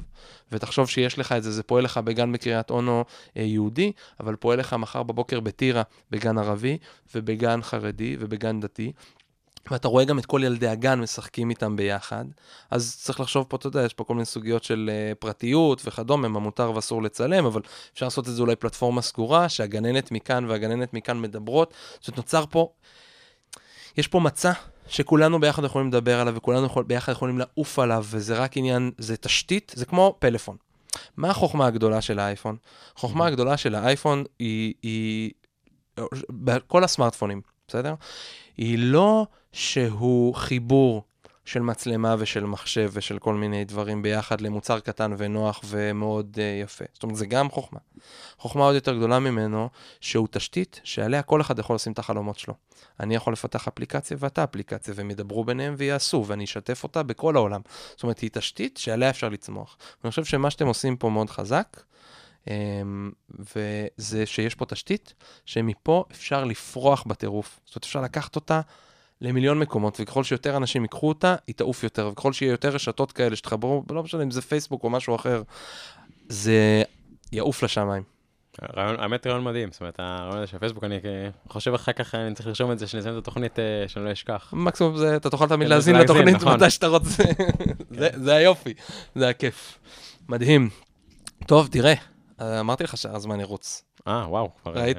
[0.53, 3.04] ותחשוב שיש לך את זה, זה פועל לך בגן בקריית אונו
[3.38, 6.78] אה, יהודי, אבל פועל לך מחר בבוקר בטירה, בגן ערבי,
[7.16, 8.91] ובגן חרדי, ובגן דתי.
[9.72, 12.26] ואתה רואה גם את כל ילדי הגן משחקים איתם ביחד,
[12.72, 16.28] אז צריך לחשוב פה, אתה יודע, יש פה כל מיני סוגיות של uh, פרטיות וכדומה,
[16.28, 17.62] מה מותר ואסור לצלם, אבל
[17.93, 22.45] אפשר לעשות את זה אולי פלטפורמה סגורה, שהגננת מכאן והגננת מכאן מדברות, זאת אומרת, נוצר
[22.49, 22.70] פה,
[23.97, 24.51] יש פה מצע
[24.88, 29.18] שכולנו ביחד יכולים לדבר עליו וכולנו יכול, ביחד יכולים לעוף עליו, וזה רק עניין, זה
[29.18, 30.58] תשתית, זה כמו פלאפון.
[31.18, 32.58] מה החוכמה הגדולה של האייפון?
[32.96, 35.32] החוכמה הגדולה של האייפון היא, היא
[36.30, 37.94] בכל הסמארטפונים, בסדר?
[38.58, 41.04] היא לא שהוא חיבור
[41.46, 46.86] של מצלמה ושל מחשב ושל כל מיני דברים ביחד למוצר קטן ונוח ומאוד uh, יפה.
[46.94, 47.80] זאת אומרת, זה גם חוכמה.
[48.38, 49.70] חוכמה עוד יותר גדולה ממנו,
[50.02, 52.54] שהוא תשתית שעליה כל אחד יכול לשים את החלומות שלו.
[53.00, 57.62] אני יכול לפתח אפליקציה ואתה אפליקציה, והם ידברו ביניהם ויעשו, ואני אשתף אותה בכל העולם.
[57.91, 59.78] זאת אומרת, היא תשתית שעליה אפשר לצמוח.
[60.04, 61.84] ואני חושב שמה שאתם עושים פה מאוד חזק,
[62.46, 62.50] um,
[63.39, 65.14] וזה שיש פה תשתית,
[65.46, 67.60] שמפה אפשר לפרוח בטירוף.
[67.66, 68.62] זאת אומרת, אפשר לקחת אותה
[69.24, 73.36] למיליון מקומות, וככל שיותר אנשים ייקחו אותה, היא תעוף יותר, וככל שיהיה יותר רשתות כאלה
[73.36, 75.41] שתחברו, לא משנה אם זה פייסבוק או משהו אחר,
[76.30, 76.84] זה
[77.32, 78.03] יעוף לשמיים.
[78.78, 80.99] רעיון, האמת רעיון מדהים, זאת אומרת, הרעיון הזה של פייסבוק, אני
[81.49, 84.53] חושב אחר כך אני צריך לרשום את זה, שנסיים את התוכנית, אה, שאני לא אשכח.
[84.57, 86.53] מקסימום זה, אתה תוכל תמיד כן, להאזין לתוכנית נכון.
[86.55, 87.24] מתי שאתה רוצה.
[87.99, 88.74] זה- זה היופי,
[89.15, 89.80] זה הכיף.
[90.30, 90.69] מדהים.
[91.47, 91.93] טוב, תראה,
[92.59, 93.84] אמרתי לך שהזמן ירוץ.
[94.07, 94.49] אה, וואו.
[94.63, 94.97] כבר, אה, ראית?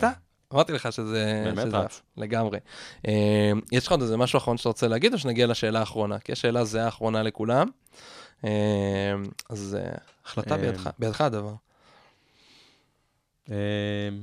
[0.54, 1.42] אמרתי לך שזה...
[1.44, 2.02] באמת רץ.
[2.16, 2.58] לגמרי.
[3.08, 6.18] אה, יש לך עוד איזה משהו אחרון שאתה רוצה להגיד, או שנגיע לשאלה האחרונה?
[6.18, 7.68] כי השאלה זהה האחרונה לכולם.
[8.44, 8.50] אה,
[9.50, 9.94] אז אה,
[10.24, 11.54] החלטה אה, בידך, בידך הדבר.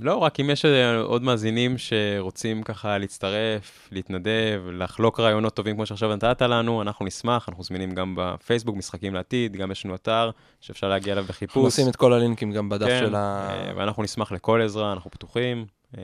[0.02, 5.86] לא, רק אם יש אה, עוד מאזינים שרוצים ככה להצטרף, להתנדב, לחלוק רעיונות טובים כמו
[5.86, 10.32] שעכשיו נתת לנו, אנחנו נשמח, אנחנו זמינים גם בפייסבוק, משחקים לעתיד, גם יש לנו אתר
[10.62, 11.56] שאפשר להגיע אליו בחיפוש.
[11.56, 13.50] אנחנו נשים את כל הלינקים גם בדף כן, של ה...
[13.50, 15.66] אה, ואנחנו נשמח לכל עזרה, אנחנו פתוחים.
[15.98, 16.04] אה,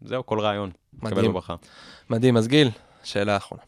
[0.00, 0.70] זהו, כל רעיון.
[1.02, 1.32] מדהים.
[2.10, 2.70] מדהים, אז גיל,
[3.04, 3.62] שאלה אחרונה.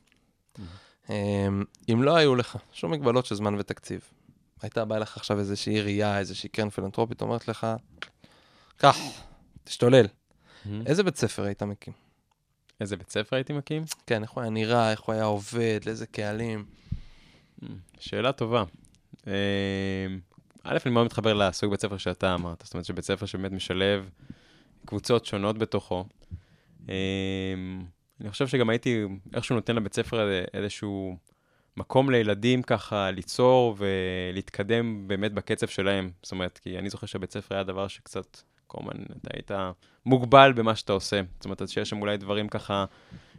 [1.11, 4.01] אמ, אם לא היו לך שום מגבלות של זמן ותקציב,
[4.62, 7.66] הייתה באה לך עכשיו איזושהי ראייה, איזושהי קרן פילנטרופית, אומרת לך,
[8.77, 8.97] קח,
[9.64, 10.07] תשתולל.
[10.87, 11.93] איזה בית ספר היית מקים?
[12.81, 13.85] איזה בית ספר הייתי מקים?
[14.07, 16.64] כן, איך הוא היה נראה, איך הוא היה עובד, לאיזה קהלים.
[17.99, 18.64] שאלה טובה.
[19.27, 19.33] אה,
[20.62, 24.11] א', אני מאוד מתחבר לסוג בית ספר שאתה אמרת, זאת אומרת שבית ספר שבאמת משלב
[24.87, 26.05] קבוצות שונות בתוכו.
[26.89, 26.95] אה,
[28.20, 31.16] אני חושב שגם הייתי איכשהו נותן לבית ספר איזשהו
[31.76, 36.11] מקום לילדים ככה ליצור ולהתקדם באמת בקצב שלהם.
[36.22, 38.37] זאת אומרת, כי אני זוכר שהבית ספר היה דבר שקצת,
[38.68, 39.51] כמובן, אתה היית
[40.07, 41.20] מוגבל במה שאתה עושה.
[41.37, 42.84] זאת אומרת, שיש שם אולי דברים ככה,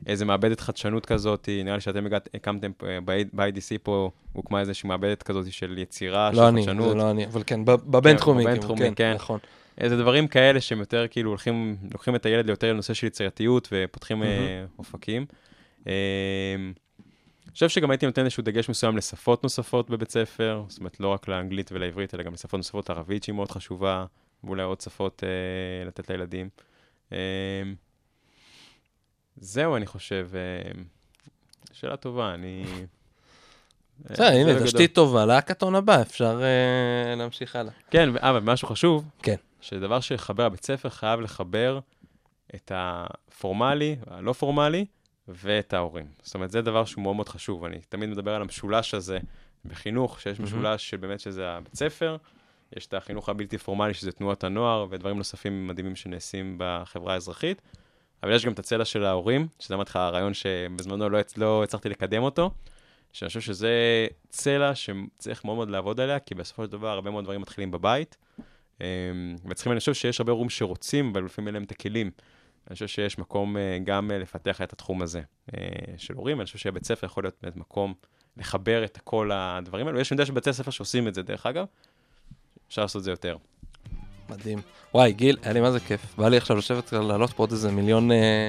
[0.05, 5.23] איזה מעבדת חדשנות כזאת, נראה לי שאתם הגעת, הקמתם אה, ב-IDC פה, הוקמה איזושהי מעבדת
[5.23, 6.89] כזאת של יצירה, של לא אני, חדשנות.
[6.89, 9.13] זה לא אני, אבל כן, ב- בבינתחומי, כן, כאילו, בבינתחומי, כן, כן.
[9.13, 9.39] נכון.
[9.77, 14.23] איזה דברים כאלה שהם יותר כאילו הולכים, לוקחים את הילד ליותר לנושא של יצירתיות ופותחים
[14.23, 15.25] אה, אופקים.
[15.87, 15.93] אה,
[17.47, 21.07] אני חושב שגם הייתי נותן איזשהו דגש מסוים לשפות נוספות בבית ספר, זאת אומרת, לא
[21.07, 24.05] רק לאנגלית ולעברית, אלא גם לשפות נוספות ערבית שהיא מאוד חשובה,
[24.43, 26.49] ואולי עוד שפות אה, לתת לילדים.
[27.11, 27.17] אה,
[29.37, 30.29] זהו, אני חושב.
[30.35, 30.81] אה,
[31.71, 32.63] שאלה טובה, אני...
[32.67, 32.83] אה,
[34.13, 34.63] בסדר, הנה.
[34.63, 36.41] תשתית טובה, להקאטון הבא, אפשר
[37.17, 37.73] להמשיך הלאה.
[37.91, 39.35] כן, אבל משהו חשוב, כן.
[39.61, 41.79] שדבר שיחבר, הבית ספר חייב לחבר
[42.55, 44.85] את הפורמלי, הלא פורמלי,
[45.27, 46.05] ואת ההורים.
[46.23, 47.65] זאת אומרת, זה דבר שהוא מאוד מאוד חשוב.
[47.65, 49.19] אני תמיד מדבר על המשולש הזה
[49.65, 50.39] בחינוך, שיש.
[50.39, 52.17] משולש שבאמת שזה הבית ספר,
[52.75, 57.61] יש את החינוך הבלתי פורמלי, שזה תנועות הנוער, ודברים נוספים מדהימים שנעשים בחברה האזרחית.
[58.23, 61.89] אבל יש גם את הצלע של ההורים, שזה אמרתי לך הרעיון שבזמנו לא, לא הצלחתי
[61.89, 62.51] לקדם אותו,
[63.13, 67.23] שאני חושב שזה צלע שצריך מאוד מאוד לעבוד עליה, כי בסופו של דבר הרבה מאוד
[67.23, 68.17] דברים מתחילים בבית.
[68.81, 68.85] אמ,
[69.45, 72.11] וצריכים, אני חושב שיש הרבה הורים שרוצים, אבל לפעמים אין להם את הכלים.
[72.67, 75.21] אני חושב שיש מקום אה, גם אה, לפתח את התחום הזה
[75.55, 75.61] אה,
[75.97, 77.93] של הורים, אני חושב שבית ספר יכול להיות באמת מקום
[78.37, 79.99] לחבר את כל הדברים האלו.
[79.99, 81.65] יש מידע של בתי ספר שעושים את זה, דרך אגב,
[82.67, 83.37] אפשר לעשות את זה יותר.
[84.29, 84.59] מדהים.
[84.93, 86.01] וואי, גיל, היה לי מה זה כיף.
[86.17, 88.47] בא לי עכשיו לשבת לעלות פה עוד איזה מיליון אה,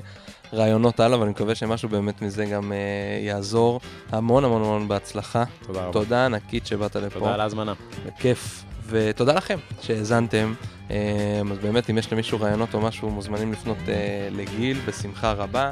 [0.53, 2.79] רעיונות הלאה, ואני מקווה שמשהו באמת מזה גם אה,
[3.23, 3.81] יעזור.
[4.09, 5.45] המון המון המון בהצלחה.
[5.67, 5.93] תודה רבה.
[5.93, 7.19] תודה ענקית שבאת לפה.
[7.19, 7.73] תודה על ההזמנה.
[8.07, 8.68] בכיף.
[8.89, 10.55] ותודה לכם שהאזנתם.
[10.91, 15.71] אה, אז באמת, אם יש למישהו רעיונות או משהו, מוזמנים לפנות אה, לגיל, בשמחה רבה.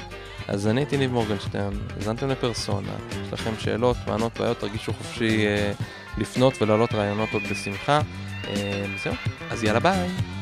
[0.48, 2.92] אז אני הייתי ניב מורגנשטיין, האזנתם לפרסונה,
[3.26, 5.72] יש לכם שאלות, מענות, בעיות, תרגישו חופשי אה,
[6.18, 8.00] לפנות ולהעלות רעיונות עוד בשמחה.
[8.48, 9.14] אה, זהו,
[9.50, 10.35] אז יאללה ביי.